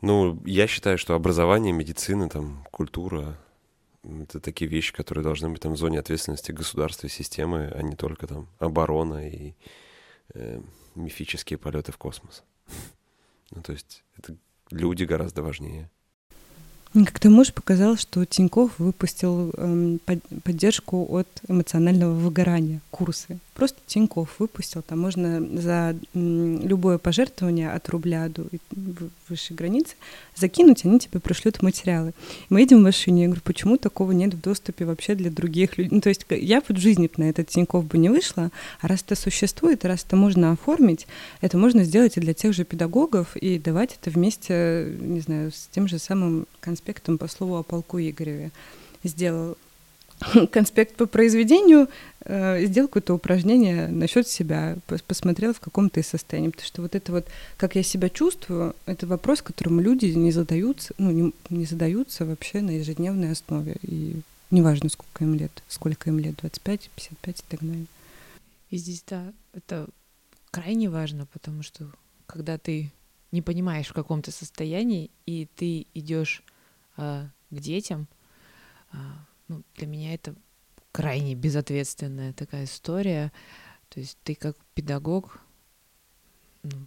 Ну, 0.00 0.40
я 0.46 0.66
считаю, 0.66 0.96
что 0.96 1.14
образование, 1.14 1.72
медицина, 1.72 2.30
там, 2.30 2.66
культура— 2.70 3.36
это 4.02 4.40
такие 4.40 4.70
вещи, 4.70 4.94
которые 4.94 5.22
должны 5.22 5.50
быть 5.50 5.60
там 5.60 5.74
в 5.74 5.76
зоне 5.76 5.98
ответственности 5.98 6.52
государства 6.52 7.06
и 7.06 7.10
системы, 7.10 7.70
а 7.74 7.82
не 7.82 7.96
только 7.96 8.26
там 8.26 8.48
оборона 8.58 9.28
и 9.28 9.52
э, 10.32 10.62
мифические 10.94 11.58
полеты 11.58 11.92
в 11.92 11.98
космос. 11.98 12.44
Ну, 13.52 13.62
то 13.62 13.72
есть 13.72 14.04
это 14.16 14.36
люди 14.70 15.04
гораздо 15.04 15.42
важнее. 15.42 15.90
Как-то 16.92 17.30
муж 17.30 17.52
показал, 17.52 17.96
что 17.96 18.24
Тиньков 18.24 18.72
выпустил 18.78 19.52
эм, 19.56 20.00
поддержку 20.42 21.06
от 21.08 21.28
эмоционального 21.46 22.12
выгорания, 22.12 22.80
курсы. 22.90 23.38
Просто 23.54 23.78
Тиньков 23.86 24.40
выпустил, 24.40 24.82
там 24.82 24.98
можно 24.98 25.40
за 25.60 25.94
м, 26.14 26.66
любое 26.66 26.98
пожертвование 26.98 27.70
от 27.70 27.88
рубля 27.90 28.28
до 28.28 28.44
высшей 29.28 29.54
границы 29.54 29.94
закинуть, 30.34 30.84
они 30.84 30.98
тебе 30.98 31.20
пришлют 31.20 31.62
материалы. 31.62 32.12
Мы 32.48 32.62
едем 32.62 32.78
в 32.78 32.82
машине, 32.82 33.22
я 33.22 33.28
говорю, 33.28 33.42
почему 33.44 33.76
такого 33.76 34.10
нет 34.10 34.34
в 34.34 34.40
доступе 34.40 34.84
вообще 34.84 35.14
для 35.14 35.30
других 35.30 35.78
людей? 35.78 35.94
Ну, 35.94 36.00
то 36.00 36.08
есть 36.08 36.24
я 36.30 36.60
в 36.60 36.76
жизни 36.76 37.08
на 37.18 37.24
этот 37.30 37.48
Тиньков 37.48 37.84
бы 37.84 37.98
не 37.98 38.08
вышла, 38.08 38.50
а 38.80 38.88
раз 38.88 39.02
это 39.02 39.14
существует, 39.14 39.84
раз 39.84 40.04
это 40.04 40.16
можно 40.16 40.52
оформить, 40.52 41.06
это 41.40 41.56
можно 41.56 41.84
сделать 41.84 42.16
и 42.16 42.20
для 42.20 42.34
тех 42.34 42.52
же 42.52 42.64
педагогов, 42.64 43.36
и 43.36 43.58
давать 43.58 43.96
это 44.00 44.10
вместе, 44.10 44.96
не 44.98 45.20
знаю, 45.20 45.52
с 45.52 45.68
тем 45.70 45.86
же 45.86 45.98
самым 45.98 46.46
концертом 46.60 46.79
конспектом 46.80 47.18
по 47.18 47.28
слову 47.28 47.56
о 47.56 47.62
полку 47.62 47.98
Игореве. 47.98 48.50
Сделал 49.04 49.56
конспект 50.52 50.96
по 50.96 51.06
произведению, 51.06 51.88
э, 52.24 52.64
сделал 52.66 52.88
какое-то 52.88 53.14
упражнение 53.14 53.88
насчет 53.88 54.26
себя, 54.26 54.76
посмотрел, 55.06 55.52
в 55.52 55.60
каком 55.60 55.90
ты 55.90 56.02
состоянии. 56.02 56.48
Потому 56.48 56.66
что 56.66 56.82
вот 56.82 56.94
это 56.94 57.12
вот, 57.12 57.26
как 57.56 57.76
я 57.76 57.82
себя 57.82 58.08
чувствую, 58.08 58.74
это 58.86 59.06
вопрос, 59.06 59.42
которому 59.42 59.80
люди 59.80 60.06
не 60.06 60.32
задаются, 60.32 60.94
ну, 60.98 61.10
не, 61.10 61.32
не 61.50 61.66
задаются 61.66 62.24
вообще 62.24 62.60
на 62.60 62.70
ежедневной 62.70 63.32
основе. 63.32 63.76
И 63.82 64.20
неважно, 64.50 64.88
сколько 64.88 65.24
им 65.24 65.34
лет, 65.34 65.62
сколько 65.68 66.10
им 66.10 66.18
лет, 66.18 66.36
25, 66.40 66.90
55 66.94 67.38
и 67.38 67.42
так 67.48 67.60
далее. 67.60 67.86
И 68.70 68.76
здесь, 68.76 69.02
да, 69.06 69.32
это 69.52 69.86
крайне 70.50 70.88
важно, 70.88 71.26
потому 71.32 71.62
что 71.62 71.90
когда 72.26 72.56
ты 72.58 72.90
не 73.32 73.42
понимаешь, 73.42 73.88
в 73.88 73.92
каком 73.92 74.22
ты 74.22 74.32
состоянии, 74.32 75.10
и 75.26 75.46
ты 75.56 75.86
идешь 75.94 76.42
к 77.00 77.54
детям. 77.54 78.08
Э, 78.92 78.96
ну, 79.48 79.62
для 79.76 79.86
меня 79.86 80.14
это 80.14 80.34
крайне 80.92 81.34
безответственная 81.34 82.32
такая 82.32 82.64
история. 82.64 83.32
То 83.88 84.00
есть 84.00 84.18
ты 84.22 84.34
как 84.34 84.56
педагог 84.74 85.40
ну, 86.62 86.86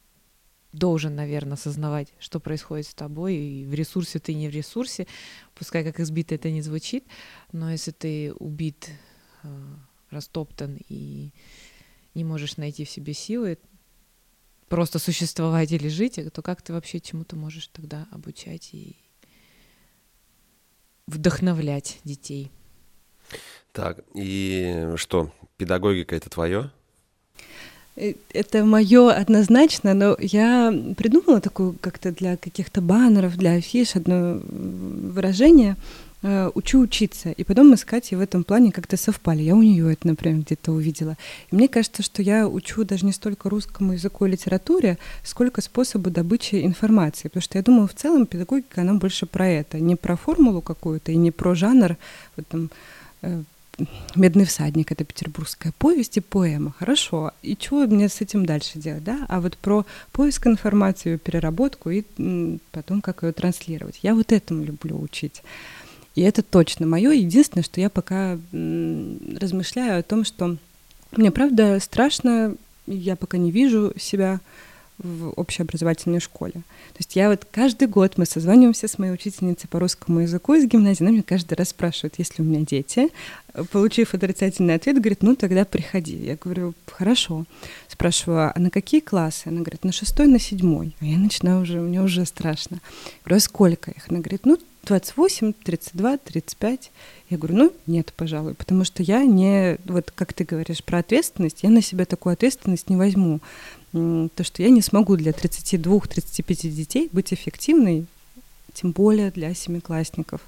должен, 0.71 1.15
наверное, 1.15 1.53
осознавать, 1.53 2.13
что 2.19 2.39
происходит 2.39 2.87
с 2.87 2.93
тобой, 2.93 3.35
и 3.35 3.65
в 3.65 3.73
ресурсе 3.73 4.19
ты 4.19 4.33
не 4.33 4.49
в 4.49 4.51
ресурсе, 4.51 5.07
пускай 5.55 5.83
как 5.83 5.99
избито 5.99 6.35
это 6.35 6.49
не 6.49 6.61
звучит, 6.61 7.05
но 7.51 7.71
если 7.71 7.91
ты 7.91 8.33
убит 8.33 8.89
растоптан 10.09 10.79
и 10.89 11.31
не 12.13 12.23
можешь 12.23 12.57
найти 12.57 12.85
в 12.85 12.89
себе 12.89 13.13
силы 13.13 13.57
просто 14.67 14.99
существовать 14.99 15.71
или 15.71 15.87
жить, 15.87 16.19
то 16.33 16.41
как 16.41 16.61
ты 16.61 16.73
вообще 16.73 16.99
чему-то 16.99 17.35
можешь 17.35 17.67
тогда 17.67 18.07
обучать 18.11 18.73
и 18.73 18.95
вдохновлять 21.07 21.99
детей? 22.03 22.51
Так, 23.71 23.99
и 24.13 24.91
что, 24.95 25.31
педагогика 25.57 26.15
это 26.15 26.29
твое? 26.29 26.69
Э, 27.95 28.13
это 28.31 28.63
мое 28.65 29.11
однозначно, 29.11 29.93
но 29.93 30.15
я 30.19 30.73
придумала 30.97 31.41
такую 31.41 31.75
как-то 31.79 32.11
для 32.11 32.37
каких-то 32.37 32.81
баннеров, 32.81 33.37
для 33.37 33.53
афиш 33.53 33.95
одно 33.95 34.39
выражение 34.45 35.75
«учу 36.23 36.79
учиться», 36.79 37.31
и 37.31 37.43
потом 37.43 37.69
мы 37.69 37.77
с 37.77 37.83
Катей 37.83 38.17
в 38.17 38.21
этом 38.21 38.43
плане 38.43 38.71
как-то 38.71 38.95
совпали. 38.95 39.41
Я 39.41 39.55
у 39.55 39.61
нее 39.61 39.91
это, 39.91 40.07
например, 40.07 40.39
где-то 40.39 40.71
увидела. 40.71 41.17
И 41.51 41.55
мне 41.55 41.67
кажется, 41.67 42.01
что 42.01 42.21
я 42.21 42.47
учу 42.47 42.85
даже 42.85 43.05
не 43.05 43.11
столько 43.11 43.49
русскому 43.49 43.93
языку 43.93 44.25
и 44.25 44.31
литературе, 44.31 44.97
сколько 45.23 45.61
способу 45.61 46.09
добычи 46.09 46.63
информации. 46.65 47.27
Потому 47.27 47.41
что 47.41 47.57
я 47.57 47.63
думаю, 47.63 47.87
в 47.87 47.93
целом 47.93 48.25
педагогика, 48.25 48.81
она 48.81 48.93
больше 48.93 49.25
про 49.25 49.47
это, 49.47 49.79
не 49.79 49.95
про 49.95 50.15
формулу 50.15 50.61
какую-то 50.61 51.11
и 51.11 51.17
не 51.17 51.31
про 51.31 51.55
жанр, 51.55 51.97
вот 52.37 52.47
там, 52.47 52.69
э, 53.21 53.43
«Медный 54.15 54.45
всадник»— 54.45 54.91
это 54.93 55.03
петербургская 55.03 55.73
повесть 55.77 56.17
и 56.17 56.21
поэма. 56.21 56.75
Хорошо. 56.77 57.31
И 57.41 57.57
что 57.59 57.87
мне 57.87 58.07
с 58.07 58.21
этим 58.21 58.45
дальше 58.45 58.77
делать, 58.77 59.03
да? 59.03 59.25
А 59.29 59.41
вот 59.41 59.57
про 59.57 59.85
поиск 60.11 60.45
информации, 60.45 61.17
переработку 61.17 61.89
и 61.89 62.03
потом 62.71 63.01
как 63.01 63.23
ее 63.23 63.31
транслировать. 63.31 63.99
Я 64.03 64.13
вот 64.13 64.31
этому 64.31 64.63
люблю 64.63 65.01
учить. 65.01 65.41
И 66.15 66.21
это 66.21 66.43
точно 66.43 66.85
мое. 66.85 67.11
Единственное, 67.11 67.63
что 67.63 67.81
я 67.81 67.89
пока 67.89 68.37
размышляю 68.51 69.99
о 69.99 70.03
том, 70.03 70.23
что 70.23 70.57
мне 71.11 71.31
правда 71.31 71.79
страшно, 71.79 72.55
я 72.87 73.15
пока 73.15 73.37
не 73.37 73.51
вижу 73.51 73.93
себя 73.97 74.39
в 74.99 75.29
общеобразовательной 75.31 76.19
школе. 76.19 76.53
То 76.53 76.99
есть 76.99 77.15
я 77.15 77.29
вот 77.29 77.45
каждый 77.49 77.87
год 77.87 78.17
мы 78.17 78.25
созваниваемся 78.25 78.87
с 78.87 78.99
моей 78.99 79.11
учительницей 79.13 79.67
по 79.67 79.79
русскому 79.79 80.19
языку 80.19 80.53
из 80.53 80.65
гимназии, 80.65 81.03
она 81.03 81.11
меня 81.11 81.23
каждый 81.23 81.55
раз 81.55 81.69
спрашивает, 81.69 82.15
есть 82.19 82.37
ли 82.37 82.45
у 82.45 82.47
меня 82.47 82.63
дети. 82.63 83.09
Получив 83.71 84.13
отрицательный 84.13 84.75
ответ, 84.75 84.97
говорит, 84.97 85.23
ну 85.23 85.35
тогда 85.35 85.65
приходи. 85.65 86.15
Я 86.15 86.35
говорю, 86.35 86.73
хорошо. 86.87 87.45
Спрашиваю, 87.87 88.51
а 88.55 88.59
на 88.59 88.69
какие 88.69 88.99
классы? 89.01 89.47
Она 89.47 89.61
говорит, 89.61 89.83
на 89.83 89.91
шестой, 89.91 90.27
на 90.27 90.39
седьмой. 90.39 90.95
А 90.99 91.05
я 91.05 91.17
начинаю 91.17 91.61
уже, 91.61 91.79
мне 91.79 92.01
уже 92.01 92.25
страшно. 92.25 92.75
Я 92.75 93.11
говорю, 93.25 93.37
а 93.37 93.39
сколько 93.39 93.91
их? 93.91 94.09
Она 94.09 94.19
говорит, 94.19 94.45
ну 94.45 94.57
28, 94.85 95.53
32, 95.53 96.17
35. 96.17 96.91
Я 97.29 97.37
говорю, 97.37 97.55
ну 97.55 97.73
нет, 97.87 98.13
пожалуй, 98.15 98.53
потому 98.53 98.83
что 98.83 99.01
я 99.01 99.23
не, 99.23 99.77
вот 99.85 100.11
как 100.11 100.33
ты 100.33 100.43
говоришь 100.43 100.83
про 100.83 100.99
ответственность, 100.99 101.63
я 101.63 101.69
на 101.69 101.81
себя 101.81 102.05
такую 102.05 102.33
ответственность 102.33 102.89
не 102.89 102.95
возьму 102.97 103.39
то, 103.91 104.43
что 104.43 104.61
я 104.61 104.69
не 104.69 104.81
смогу 104.81 105.15
для 105.15 105.31
32-35 105.31 106.69
детей 106.69 107.09
быть 107.11 107.33
эффективной, 107.33 108.05
тем 108.73 108.91
более 108.91 109.31
для 109.31 109.53
семиклассников. 109.53 110.41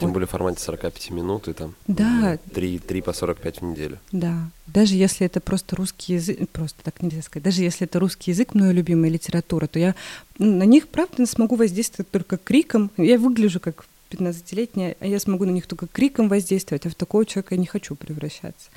Тем 0.00 0.12
более 0.12 0.26
в 0.26 0.30
формате 0.30 0.60
45 0.60 1.10
минут 1.10 1.48
и 1.48 1.52
там 1.52 1.74
да. 1.86 2.38
3, 2.54 2.78
3 2.78 3.02
по 3.02 3.12
45 3.12 3.60
в 3.60 3.62
неделю. 3.62 3.98
Да. 4.12 4.50
Даже 4.66 4.94
если 4.94 5.26
это 5.26 5.40
просто 5.40 5.76
русский 5.76 6.14
язык, 6.14 6.48
просто 6.50 6.82
так 6.82 7.02
нельзя 7.02 7.22
сказать, 7.22 7.44
даже 7.44 7.62
если 7.62 7.86
это 7.86 7.98
русский 7.98 8.30
язык, 8.30 8.54
мою 8.54 8.72
любимая 8.72 9.10
литература, 9.10 9.66
то 9.66 9.78
я 9.78 9.94
на 10.38 10.64
них, 10.64 10.88
правда, 10.88 11.26
смогу 11.26 11.56
воздействовать 11.56 12.10
только 12.10 12.36
криком. 12.36 12.90
Я 12.96 13.18
выгляжу 13.18 13.60
как 13.60 13.84
15-летняя, 14.10 14.96
а 15.00 15.06
я 15.06 15.20
смогу 15.20 15.44
на 15.44 15.50
них 15.50 15.66
только 15.66 15.86
криком 15.86 16.28
воздействовать, 16.28 16.86
а 16.86 16.90
в 16.90 16.94
такого 16.94 17.26
человека 17.26 17.54
я 17.54 17.60
не 17.60 17.66
хочу 17.66 17.94
превращаться. 17.94 18.70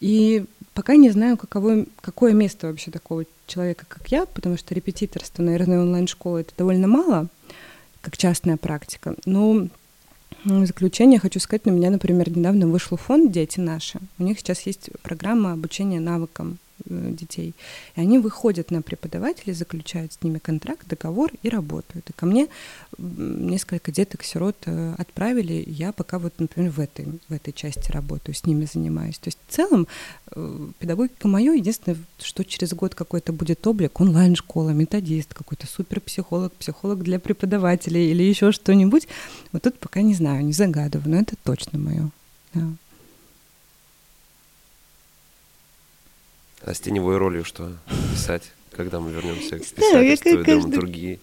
И 0.00 0.44
пока 0.74 0.96
не 0.96 1.10
знаю, 1.10 1.36
каково, 1.36 1.86
какое 2.00 2.32
место 2.32 2.66
вообще 2.66 2.90
такого 2.90 3.24
человека, 3.46 3.86
как 3.88 4.08
я, 4.08 4.26
потому 4.26 4.56
что 4.56 4.74
репетиторство, 4.74 5.42
наверное, 5.42 5.80
онлайн-школы 5.80 6.40
это 6.40 6.52
довольно 6.56 6.86
мало, 6.86 7.28
как 8.00 8.16
частная 8.16 8.56
практика. 8.56 9.14
Но 9.24 9.68
в 10.46 10.66
заключение 10.66 11.18
хочу 11.18 11.40
сказать, 11.40 11.66
на 11.66 11.70
меня, 11.70 11.90
например, 11.90 12.30
недавно 12.30 12.66
вышел 12.66 12.96
фонд 12.96 13.32
«Дети 13.32 13.58
наши». 13.58 13.98
У 14.18 14.22
них 14.22 14.38
сейчас 14.38 14.62
есть 14.62 14.90
программа 15.02 15.52
обучения 15.52 16.00
навыкам 16.00 16.58
детей. 16.84 17.54
И 17.96 18.00
они 18.00 18.18
выходят 18.18 18.70
на 18.70 18.82
преподавателей, 18.82 19.54
заключают 19.54 20.12
с 20.12 20.22
ними 20.22 20.38
контракт, 20.38 20.86
договор 20.86 21.32
и 21.42 21.48
работают. 21.48 22.08
И 22.10 22.12
ко 22.12 22.26
мне 22.26 22.48
несколько 22.98 23.92
деток-сирот 23.92 24.56
э, 24.66 24.94
отправили, 24.98 25.64
я 25.66 25.92
пока 25.92 26.18
вот, 26.18 26.34
например, 26.38 26.70
в 26.70 26.80
этой, 26.80 27.06
в 27.28 27.32
этой 27.32 27.52
части 27.52 27.90
работаю, 27.90 28.34
с 28.34 28.44
ними 28.44 28.68
занимаюсь. 28.72 29.18
То 29.18 29.28
есть 29.28 29.38
в 29.46 29.52
целом 29.52 29.86
э, 30.32 30.68
педагогика 30.78 31.28
моя, 31.28 31.52
единственное, 31.52 31.98
что 32.18 32.44
через 32.44 32.72
год 32.74 32.94
какой-то 32.94 33.32
будет 33.32 33.66
облик, 33.66 34.00
онлайн-школа, 34.00 34.70
методист, 34.70 35.34
какой-то 35.34 35.66
суперпсихолог, 35.66 36.52
психолог 36.54 37.02
для 37.02 37.18
преподавателей 37.18 38.10
или 38.10 38.22
еще 38.22 38.52
что-нибудь. 38.52 39.08
Вот 39.52 39.62
тут 39.62 39.78
пока 39.78 40.02
не 40.02 40.14
знаю, 40.14 40.44
не 40.44 40.52
загадываю, 40.52 41.10
но 41.10 41.20
это 41.20 41.34
точно 41.42 41.78
мое. 41.78 42.10
Да. 42.54 42.62
А 46.62 46.74
с 46.74 46.80
теневой 46.80 47.18
ролью 47.18 47.44
что 47.44 47.72
писать, 48.12 48.42
когда 48.72 49.00
мы 49.00 49.12
вернемся 49.12 49.58
к 49.58 49.66
писательству 49.66 50.30
и 50.30 50.44
драматургии? 50.44 51.20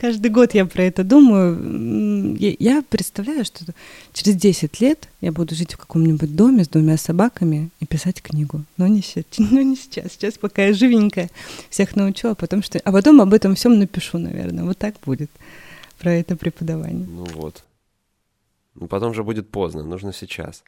Каждый 0.00 0.30
год 0.30 0.54
я 0.54 0.64
про 0.64 0.84
это 0.84 1.04
думаю. 1.04 2.34
Я 2.38 2.82
представляю, 2.88 3.44
что 3.44 3.66
через 4.14 4.34
10 4.34 4.80
лет 4.80 5.10
я 5.20 5.30
буду 5.30 5.54
жить 5.54 5.74
в 5.74 5.76
каком-нибудь 5.76 6.34
доме 6.34 6.64
с 6.64 6.68
двумя 6.68 6.96
собаками 6.96 7.68
и 7.80 7.86
писать 7.86 8.22
книгу. 8.22 8.64
Но 8.78 8.86
не, 8.86 9.02
сейчас, 9.02 9.24
но 9.38 9.60
не 9.60 9.76
сейчас. 9.76 10.12
Сейчас 10.12 10.38
пока 10.38 10.64
я 10.64 10.72
живенькая, 10.72 11.28
всех 11.68 11.96
научу, 11.96 12.28
а 12.28 12.34
потом 12.34 12.62
что... 12.62 12.80
А 12.82 12.92
потом 12.92 13.20
об 13.20 13.34
этом 13.34 13.54
всем 13.54 13.78
напишу, 13.78 14.16
наверное. 14.16 14.64
Вот 14.64 14.78
так 14.78 14.94
будет 15.04 15.30
про 15.98 16.14
это 16.14 16.34
преподавание. 16.34 17.06
Ну 17.06 17.26
вот. 17.34 17.62
Ну 18.74 18.86
потом 18.86 19.12
же 19.12 19.22
будет 19.22 19.50
поздно, 19.50 19.82
нужно 19.82 20.14
сейчас. 20.14 20.64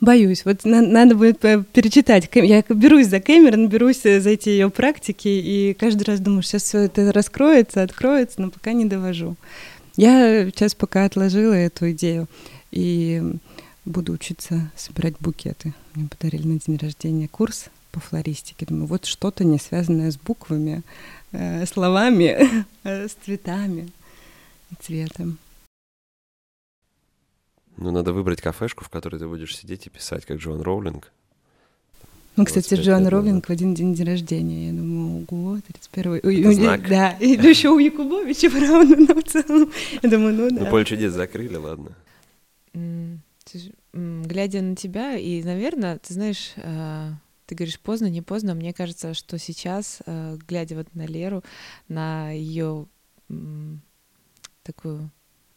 Боюсь. 0.00 0.44
Вот 0.44 0.64
на- 0.64 0.82
надо 0.82 1.14
будет 1.14 1.40
перечитать. 1.40 2.28
Я 2.34 2.62
берусь 2.68 3.08
за 3.08 3.20
Кэмерон, 3.20 3.68
берусь 3.68 4.02
за 4.02 4.30
эти 4.30 4.48
ее 4.48 4.70
практики, 4.70 5.28
и 5.28 5.74
каждый 5.78 6.04
раз 6.04 6.20
думаю, 6.20 6.42
сейчас 6.42 6.62
все 6.64 6.80
это 6.80 7.12
раскроется, 7.12 7.82
откроется, 7.82 8.40
но 8.42 8.50
пока 8.50 8.72
не 8.72 8.84
довожу. 8.84 9.36
Я 9.96 10.46
сейчас 10.46 10.74
пока 10.74 11.04
отложила 11.04 11.52
эту 11.52 11.90
идею 11.92 12.26
и 12.70 13.22
буду 13.84 14.12
учиться 14.12 14.70
собирать 14.76 15.14
букеты. 15.20 15.74
Мне 15.94 16.08
подарили 16.08 16.46
на 16.46 16.58
день 16.58 16.78
рождения 16.78 17.28
курс 17.28 17.66
по 17.90 18.00
флористике. 18.00 18.66
Думаю, 18.66 18.86
вот 18.86 19.04
что-то 19.04 19.44
не 19.44 19.58
связанное 19.58 20.10
с 20.10 20.16
буквами, 20.16 20.82
э, 21.32 21.66
словами, 21.66 22.48
э, 22.84 23.08
с 23.08 23.16
цветами 23.24 23.90
и 24.70 24.74
цветом. 24.82 25.38
Ну, 27.82 27.90
надо 27.90 28.12
выбрать 28.12 28.40
кафешку, 28.40 28.84
в 28.84 28.88
которой 28.88 29.18
ты 29.18 29.26
будешь 29.26 29.56
сидеть 29.56 29.86
и 29.86 29.90
писать, 29.90 30.24
как 30.24 30.38
Джоан 30.38 30.62
Роулинг. 30.62 31.10
Ну, 32.36 32.44
кстати, 32.44 32.74
Джоан 32.74 33.08
Роулинг 33.08 33.46
в 33.46 33.50
один 33.50 33.74
день 33.74 33.92
день 33.92 34.06
рождения. 34.06 34.68
Я 34.68 34.72
думаю, 34.72 35.26
ого, 35.28 35.56
31-й. 35.56 36.54
знак. 36.54 36.80
Да, 36.88 37.10
и 37.20 37.36
ну, 37.36 37.48
еще 37.48 37.70
у 37.70 37.78
Якубовича, 37.78 38.50
правда, 38.50 38.96
но 38.96 39.20
в 39.20 39.24
целом. 39.24 39.72
Я 40.00 40.08
думаю, 40.08 40.34
ну 40.34 40.50
да. 40.50 40.64
Ну, 40.64 40.70
поле 40.70 40.84
чудес 40.84 41.12
закрыли, 41.12 41.56
ладно. 41.56 41.90
Глядя 43.92 44.62
на 44.62 44.76
тебя, 44.76 45.16
и, 45.16 45.42
наверное, 45.42 45.98
ты 45.98 46.14
знаешь, 46.14 46.52
а, 46.58 47.14
ты 47.46 47.56
говоришь 47.56 47.80
поздно, 47.80 48.06
не 48.06 48.22
поздно. 48.22 48.54
Мне 48.54 48.72
кажется, 48.72 49.12
что 49.12 49.38
сейчас, 49.38 49.98
а, 50.06 50.38
глядя 50.48 50.76
вот 50.76 50.94
на 50.94 51.04
Леру, 51.04 51.42
на 51.88 52.30
ее 52.30 52.86
такую 54.62 55.10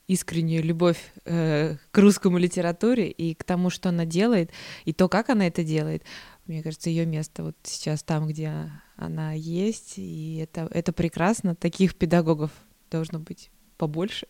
искреннюю 0.07 0.63
любовь 0.63 0.99
э, 1.25 1.77
к 1.91 1.97
русскому 1.97 2.37
литературе 2.37 3.09
и 3.09 3.33
к 3.33 3.43
тому, 3.43 3.69
что 3.69 3.89
она 3.89 4.05
делает, 4.05 4.51
и 4.85 4.93
то, 4.93 5.09
как 5.09 5.29
она 5.29 5.47
это 5.47 5.63
делает. 5.63 6.03
Мне 6.45 6.61
кажется, 6.61 6.89
ее 6.89 7.05
место 7.05 7.43
вот 7.43 7.55
сейчас 7.63 8.03
там, 8.03 8.27
где 8.27 8.71
она 8.97 9.33
есть, 9.33 9.97
и 9.97 10.37
это, 10.37 10.67
это 10.71 10.93
прекрасно. 10.93 11.55
Таких 11.55 11.95
педагогов 11.95 12.51
должно 12.91 13.19
быть 13.19 13.49
побольше, 13.77 14.27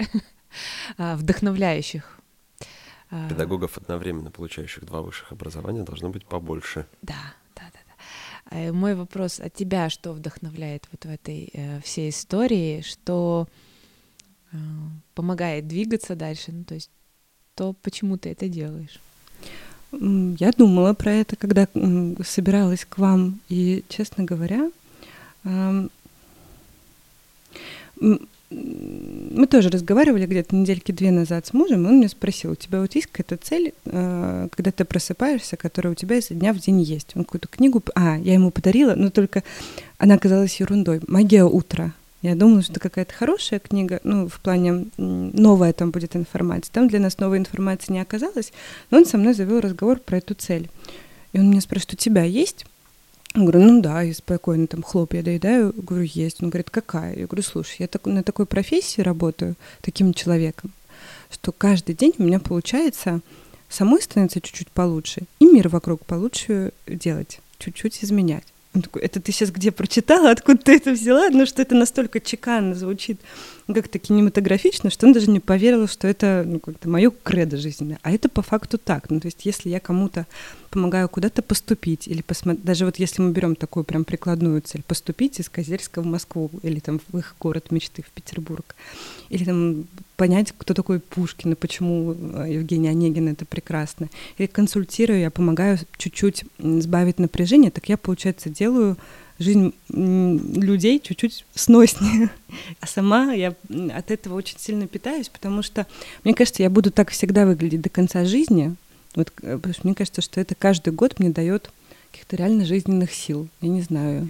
а, 0.97 1.17
вдохновляющих. 1.17 2.19
А. 3.11 3.27
Педагогов 3.29 3.77
одновременно 3.77 4.31
получающих 4.31 4.85
два 4.85 5.01
высших 5.01 5.31
образования 5.33 5.83
должно 5.83 6.09
быть 6.09 6.25
побольше. 6.25 6.87
Да, 7.01 7.33
да, 7.55 7.63
да. 7.73 7.79
да. 7.85 8.57
А, 8.69 8.71
мой 8.71 8.95
вопрос 8.95 9.41
от 9.41 9.53
тебя, 9.53 9.89
что 9.89 10.13
вдохновляет 10.13 10.87
вот 10.91 11.03
в 11.03 11.09
этой 11.09 11.49
э, 11.53 11.81
всей 11.81 12.09
истории, 12.09 12.79
что 12.81 13.49
Э, 13.49 13.51
помогает 15.13 15.67
двигаться 15.67 16.15
дальше, 16.15 16.51
ну, 16.51 16.63
то 16.63 16.75
есть 16.75 16.89
то, 17.55 17.73
почему 17.81 18.17
ты 18.17 18.29
это 18.29 18.47
делаешь? 18.47 18.99
Я 19.91 20.51
думала 20.51 20.93
про 20.93 21.11
это, 21.13 21.35
когда 21.35 21.67
собиралась 22.23 22.85
к 22.85 22.97
вам, 22.97 23.39
и, 23.47 23.83
честно 23.87 24.25
говоря, 24.25 24.69
мы 28.51 29.47
тоже 29.47 29.69
разговаривали 29.69 30.25
где-то 30.25 30.55
недельки 30.55 30.91
две 30.91 31.11
назад 31.11 31.47
с 31.47 31.53
мужем, 31.53 31.85
и 31.85 31.89
он 31.89 31.97
меня 31.97 32.09
спросил, 32.09 32.51
у 32.51 32.55
тебя 32.55 32.79
вот 32.79 32.93
есть 32.95 33.07
какая-то 33.07 33.37
цель, 33.43 33.73
э, 33.85 34.47
когда 34.51 34.71
ты 34.71 34.85
просыпаешься, 34.85 35.57
которая 35.57 35.93
у 35.93 35.95
тебя 35.95 36.17
из 36.17 36.27
дня 36.27 36.53
в 36.53 36.59
день 36.59 36.81
есть? 36.81 37.11
Он 37.15 37.23
какую-то 37.23 37.47
книгу... 37.47 37.81
А, 37.95 38.17
я 38.17 38.33
ему 38.33 38.51
подарила, 38.51 38.95
но 38.95 39.09
только 39.09 39.43
она 39.97 40.15
оказалась 40.15 40.59
ерундой. 40.59 41.01
«Магия 41.07 41.43
утра». 41.43 41.91
Я 42.25 42.33
думала, 42.33 42.63
что 42.63 42.71
это 42.71 42.79
какая-то 42.79 43.13
хорошая 43.13 43.59
книга, 43.59 43.99
ну, 44.03 44.27
в 44.27 44.39
плане 44.39 44.87
новая 44.97 45.73
там 45.73 45.91
будет 45.91 46.15
информация. 46.15 46.73
Там 46.73 46.87
для 46.87 46.99
нас 46.99 47.19
новой 47.19 47.37
информации 47.37 47.93
не 47.93 47.99
оказалось, 47.99 48.51
но 48.89 48.97
он 48.97 49.05
со 49.05 49.19
мной 49.19 49.35
завел 49.35 49.59
разговор 49.59 49.99
про 49.99 50.17
эту 50.17 50.33
цель. 50.33 50.67
И 51.33 51.39
он 51.39 51.51
меня 51.51 51.61
спрашивает, 51.61 51.93
у 51.93 51.97
тебя 51.97 52.23
есть? 52.23 52.65
Я 53.35 53.41
говорю, 53.43 53.61
ну 53.61 53.79
да, 53.79 54.03
и 54.03 54.11
спокойно 54.11 54.65
там 54.65 54.81
хлоп 54.81 55.13
я 55.13 55.21
доедаю. 55.21 55.71
Говорю, 55.77 56.09
есть. 56.11 56.41
Он 56.41 56.49
говорит, 56.49 56.71
какая? 56.71 57.15
Я 57.15 57.27
говорю, 57.27 57.43
слушай, 57.43 57.75
я 57.79 57.87
так, 57.87 58.03
на 58.07 58.23
такой 58.23 58.47
профессии 58.47 59.01
работаю, 59.01 59.55
таким 59.81 60.11
человеком, 60.11 60.71
что 61.29 61.51
каждый 61.51 61.93
день 61.93 62.13
у 62.17 62.23
меня 62.23 62.39
получается 62.39 63.21
самой 63.69 64.01
становится 64.01 64.41
чуть-чуть 64.41 64.69
получше, 64.69 65.25
и 65.39 65.45
мир 65.45 65.69
вокруг 65.69 66.03
получше 66.05 66.71
делать, 66.87 67.39
чуть-чуть 67.59 68.03
изменять. 68.03 68.45
Он 68.75 68.81
такой, 68.81 69.01
это 69.03 69.21
ты 69.21 69.31
сейчас 69.31 69.51
где 69.51 69.71
прочитала, 69.71 70.31
откуда 70.31 70.57
ты 70.57 70.75
это 70.75 70.91
взяла? 70.91 71.29
Ну, 71.29 71.45
что 71.45 71.61
это 71.61 71.75
настолько 71.75 72.19
чеканно 72.19 72.75
звучит, 72.75 73.19
как-то 73.73 73.97
кинематографично, 73.97 74.89
что 74.89 75.07
он 75.07 75.13
даже 75.13 75.29
не 75.29 75.39
поверил, 75.39 75.87
что 75.87 76.07
это 76.07 76.43
ну, 76.45 76.59
как-то 76.59 76.89
мое 76.89 77.11
кредо 77.23 77.57
жизненное. 77.57 77.97
А 78.03 78.11
это 78.11 78.29
по 78.29 78.41
факту 78.41 78.77
так. 78.77 79.09
Ну, 79.09 79.19
то 79.19 79.27
есть 79.27 79.45
если 79.45 79.69
я 79.69 79.79
кому-то 79.79 80.27
помогаю 80.69 81.07
куда-то 81.07 81.41
поступить, 81.41 82.07
или 82.07 82.21
посмотреть, 82.21 82.65
даже 82.65 82.85
вот 82.85 82.97
если 82.97 83.21
мы 83.21 83.31
берем 83.31 83.55
такую 83.55 83.85
прям 83.85 84.03
прикладную 84.03 84.61
цель, 84.61 84.83
поступить 84.83 85.39
из 85.39 85.47
Козельска 85.47 86.01
в 86.01 86.05
Москву, 86.05 86.51
или 86.63 86.79
там 86.79 86.99
в 87.07 87.17
их 87.17 87.35
город 87.39 87.71
мечты, 87.71 88.03
в 88.03 88.11
Петербург, 88.11 88.75
или 89.29 89.45
там 89.45 89.85
понять, 90.17 90.53
кто 90.57 90.73
такой 90.73 90.99
Пушкин 90.99 91.53
и 91.53 91.55
почему 91.55 92.13
э, 92.13 92.47
Евгений 92.49 92.89
Онегин 92.89 93.29
это 93.29 93.45
прекрасно, 93.45 94.09
или 94.37 94.47
консультирую, 94.47 95.19
я 95.19 95.31
помогаю 95.31 95.77
чуть-чуть 95.97 96.45
сбавить 96.59 97.19
напряжение, 97.19 97.71
так 97.71 97.87
я, 97.89 97.97
получается, 97.97 98.49
делаю 98.49 98.64
жизнь 99.37 99.73
людей 99.89 100.99
чуть-чуть 100.99 101.45
сноснее. 101.53 102.29
А 102.79 102.87
сама 102.87 103.33
я 103.33 103.53
от 103.93 104.11
этого 104.11 104.35
очень 104.35 104.57
сильно 104.57 104.87
питаюсь, 104.87 105.27
потому 105.27 105.61
что 105.61 105.85
мне 106.23 106.33
кажется, 106.33 106.63
я 106.63 106.69
буду 106.69 106.89
так 106.89 107.09
всегда 107.09 107.45
выглядеть 107.45 107.81
до 107.81 107.89
конца 107.89 108.23
жизни, 108.23 108.75
вот, 109.13 109.33
э, 109.41 109.57
потому 109.57 109.73
что 109.73 109.85
мне 109.85 109.95
кажется, 109.95 110.21
что 110.21 110.39
это 110.39 110.55
каждый 110.55 110.93
год 110.93 111.19
мне 111.19 111.29
дает 111.29 111.69
каких-то 112.11 112.37
реально 112.37 112.65
жизненных 112.65 113.13
сил. 113.13 113.49
Я 113.59 113.69
не 113.69 113.81
знаю. 113.81 114.29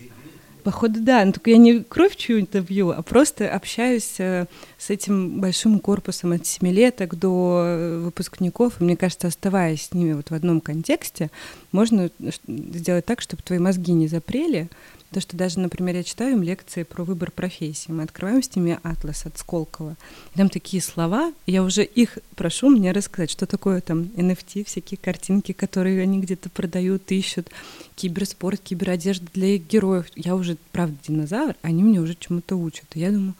Походу, 0.66 1.00
да, 1.00 1.24
но 1.24 1.32
только 1.32 1.52
я 1.52 1.58
не 1.58 1.84
кровь 1.84 2.16
чью-то 2.16 2.60
бью, 2.60 2.90
а 2.90 3.04
просто 3.04 3.48
общаюсь 3.48 4.16
э, 4.18 4.48
с 4.80 4.90
этим 4.90 5.40
большим 5.40 5.78
корпусом 5.78 6.32
от 6.32 6.48
семилеток 6.48 7.20
до 7.20 7.62
э, 7.64 7.98
выпускников. 8.00 8.82
И 8.82 8.84
мне 8.84 8.98
кажется, 8.98 9.28
оставаясь 9.28 9.84
с 9.84 9.94
ними 9.94 10.14
вот 10.14 10.32
в 10.32 10.34
одном 10.34 10.62
контексте, 10.62 11.30
можно 11.72 12.10
сделать 12.48 13.06
так, 13.06 13.22
чтобы 13.22 13.44
твои 13.44 13.60
мозги 13.60 13.92
не 13.92 14.08
запрели, 14.08 14.68
то, 15.12 15.22
что 15.22 15.38
даже, 15.38 15.60
например, 15.60 15.96
я 15.96 16.04
читаю 16.04 16.34
им 16.34 16.44
лекции 16.44 16.84
про 16.84 17.04
выбор 17.04 17.32
профессии. 17.32 17.92
Мы 17.92 18.04
открываем 18.04 18.42
с 18.44 18.56
ними 18.56 18.80
атлас 18.84 19.26
от 19.26 19.38
Сколково. 19.38 19.96
И 20.34 20.38
там 20.38 20.50
такие 20.50 20.82
слова, 20.82 21.34
я 21.46 21.64
уже 21.64 21.84
их 21.84 22.18
прошу 22.36 22.70
мне 22.70 22.92
рассказать, 22.92 23.32
что 23.32 23.46
такое 23.46 23.82
там 23.82 24.04
NFT, 24.16 24.66
всякие 24.66 24.98
картинки, 24.98 25.52
которые 25.54 26.02
они 26.02 26.20
где-то 26.20 26.50
продают, 26.50 27.12
ищут, 27.12 27.50
киберспорт, 27.96 28.60
киберодежда 28.62 29.28
для 29.34 29.58
героев. 29.58 30.08
Я 30.16 30.36
уже, 30.36 30.58
правда, 30.72 30.98
динозавр, 31.08 31.56
они 31.62 31.84
меня 31.84 32.02
уже 32.02 32.16
чему-то 32.16 32.56
учат. 32.56 32.86
И 32.96 33.00
я 33.00 33.12
думаю, 33.12 33.36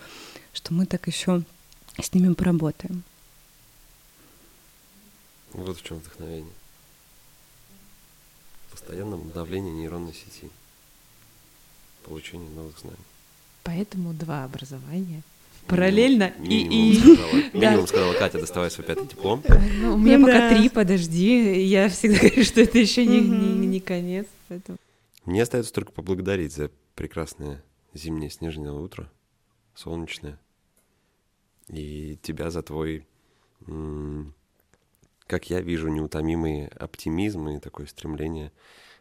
что 0.54 0.74
мы 0.74 0.86
так 0.86 1.08
еще 1.08 1.44
с 2.02 2.14
ними 2.14 2.34
поработаем. 2.34 3.04
Вот 5.52 5.78
в 5.78 5.84
чем 5.84 5.98
вдохновение. 5.98 6.54
Постоянном 8.72 9.30
давлении 9.32 9.72
нейронной 9.72 10.14
сети 10.14 10.52
получения 12.06 12.50
новых 12.56 12.78
знаний. 12.80 12.98
Поэтому 13.64 14.14
два 14.14 14.44
образования 14.44 15.24
параллельно 15.68 16.34
минимум, 16.38 16.72
и... 16.72 16.92
и... 16.92 17.00
Сказала, 17.00 17.34
минимум 17.54 17.88
сказала 17.88 18.14
Катя, 18.14 18.40
доставай 18.40 18.72
свой 18.72 18.86
пятый 18.86 19.08
диплом. 19.08 19.44
Ну, 19.82 19.96
у 19.96 19.98
меня 19.98 20.18
ну, 20.18 20.28
пока 20.28 20.50
да. 20.50 20.56
три, 20.56 20.70
подожди. 20.70 21.64
Я 21.64 21.90
всегда 21.90 22.18
говорю, 22.22 22.44
что 22.44 22.62
это 22.62 22.78
еще 22.78 23.06
не, 23.06 23.20
не, 23.20 23.68
не 23.68 23.80
конец. 23.80 24.28
Поэтому... 24.48 24.78
Мне 25.26 25.42
остается 25.42 25.74
только 25.74 25.92
поблагодарить 25.92 26.54
за 26.54 26.70
прекрасное 26.94 27.64
зимнее 27.94 28.30
снежное 28.30 28.72
утро, 28.72 29.12
солнечное, 29.74 30.40
и 31.68 32.20
тебя 32.22 32.52
за 32.52 32.62
твой, 32.62 33.08
как 35.26 35.50
я 35.50 35.62
вижу, 35.62 35.88
неутомимый 35.88 36.68
оптимизм 36.68 37.48
и 37.50 37.60
такое 37.60 37.88
стремление 37.88 38.52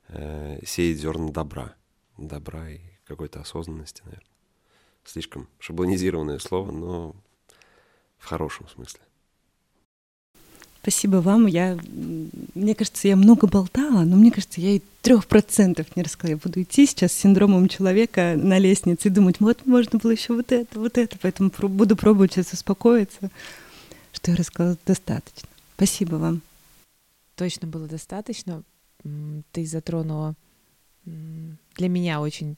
э, 0.08 0.60
сеять 0.64 0.98
зерна 0.98 1.30
добра, 1.30 1.74
добра 2.16 2.70
и 2.70 2.93
какой-то 3.06 3.40
осознанности, 3.40 4.02
наверное. 4.04 4.26
Слишком 5.04 5.48
шаблонизированное 5.58 6.38
слово, 6.38 6.72
но 6.72 7.14
в 8.18 8.26
хорошем 8.26 8.68
смысле. 8.68 9.00
Спасибо 10.80 11.16
вам. 11.16 11.46
Я, 11.46 11.78
мне 12.54 12.74
кажется, 12.74 13.08
я 13.08 13.16
много 13.16 13.46
болтала, 13.46 14.04
но 14.04 14.16
мне 14.16 14.30
кажется, 14.30 14.60
я 14.60 14.72
и 14.72 14.82
трех 15.00 15.26
процентов 15.26 15.96
не 15.96 16.02
рассказала. 16.02 16.36
Я 16.36 16.40
буду 16.42 16.60
идти 16.62 16.86
сейчас 16.86 17.12
с 17.12 17.16
синдромом 17.16 17.68
человека 17.68 18.34
на 18.36 18.58
лестнице 18.58 19.08
и 19.08 19.10
думать, 19.10 19.40
вот 19.40 19.64
можно 19.64 19.98
было 19.98 20.10
еще 20.10 20.34
вот 20.34 20.52
это, 20.52 20.78
вот 20.78 20.98
это. 20.98 21.18
Поэтому 21.22 21.50
буду 21.50 21.96
пробовать 21.96 22.32
сейчас 22.32 22.52
успокоиться, 22.52 23.30
что 24.12 24.30
я 24.30 24.36
рассказала 24.36 24.76
достаточно. 24.84 25.48
Спасибо 25.76 26.16
вам. 26.16 26.42
Точно 27.36 27.66
было 27.66 27.86
достаточно. 27.86 28.62
Ты 29.52 29.66
затронула 29.66 30.34
для 31.04 31.88
меня 31.88 32.20
очень 32.20 32.56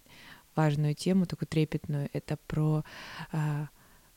важную 0.57 0.95
тему, 0.95 1.27
такую 1.27 1.49
трепетную, 1.49 2.09
это 2.13 2.39
про 2.47 2.85
а, 3.33 3.69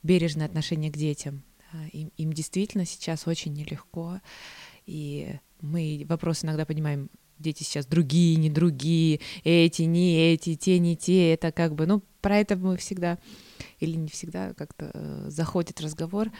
бережное 0.01 0.45
отношение 0.45 0.91
к 0.91 0.97
детям. 0.97 1.43
А, 1.71 1.87
им, 1.91 2.11
им 2.17 2.33
действительно 2.33 2.85
сейчас 2.85 3.27
очень 3.27 3.53
нелегко, 3.53 4.21
и 4.85 5.35
мы 5.61 6.05
вопрос 6.07 6.43
иногда 6.43 6.65
понимаем, 6.65 7.09
дети 7.37 7.63
сейчас 7.63 7.85
другие, 7.85 8.35
не 8.35 8.49
другие, 8.49 9.19
эти, 9.43 9.83
не 9.83 10.33
эти, 10.33 10.55
те, 10.55 10.79
не 10.79 10.95
те, 10.95 11.33
это 11.33 11.51
как 11.51 11.75
бы, 11.75 11.85
ну, 11.85 12.03
про 12.21 12.37
это 12.37 12.55
мы 12.57 12.77
всегда, 12.77 13.17
или 13.79 13.95
не 13.95 14.09
всегда 14.09 14.53
как-то 14.53 14.91
э, 14.93 15.25
заходит 15.29 15.81
разговор. 15.81 16.31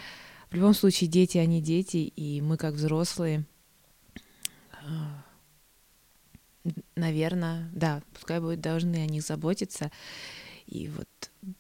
В 0.50 0.56
любом 0.56 0.74
случае, 0.74 1.10
дети, 1.10 1.38
они 1.38 1.62
дети, 1.62 1.98
и 1.98 2.42
мы 2.42 2.58
как 2.58 2.74
взрослые 2.74 3.46
э, 4.74 4.88
наверное, 6.96 7.70
да, 7.74 8.02
пускай 8.14 8.40
будут 8.40 8.62
должны 8.62 8.98
о 8.98 9.06
них 9.06 9.24
заботиться 9.24 9.92
и 10.68 10.88
вот 10.88 11.08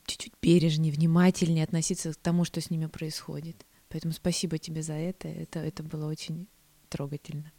чуть-чуть 0.05 0.33
бережнее, 0.41 0.93
внимательнее 0.93 1.63
относиться 1.63 2.13
к 2.13 2.17
тому, 2.17 2.45
что 2.45 2.61
с 2.61 2.69
ними 2.69 2.85
происходит. 2.85 3.65
Поэтому 3.89 4.13
спасибо 4.13 4.57
тебе 4.59 4.83
за 4.83 4.93
это. 4.93 5.27
Это, 5.27 5.59
это 5.59 5.81
было 5.81 6.07
очень 6.07 6.47
трогательно. 6.89 7.51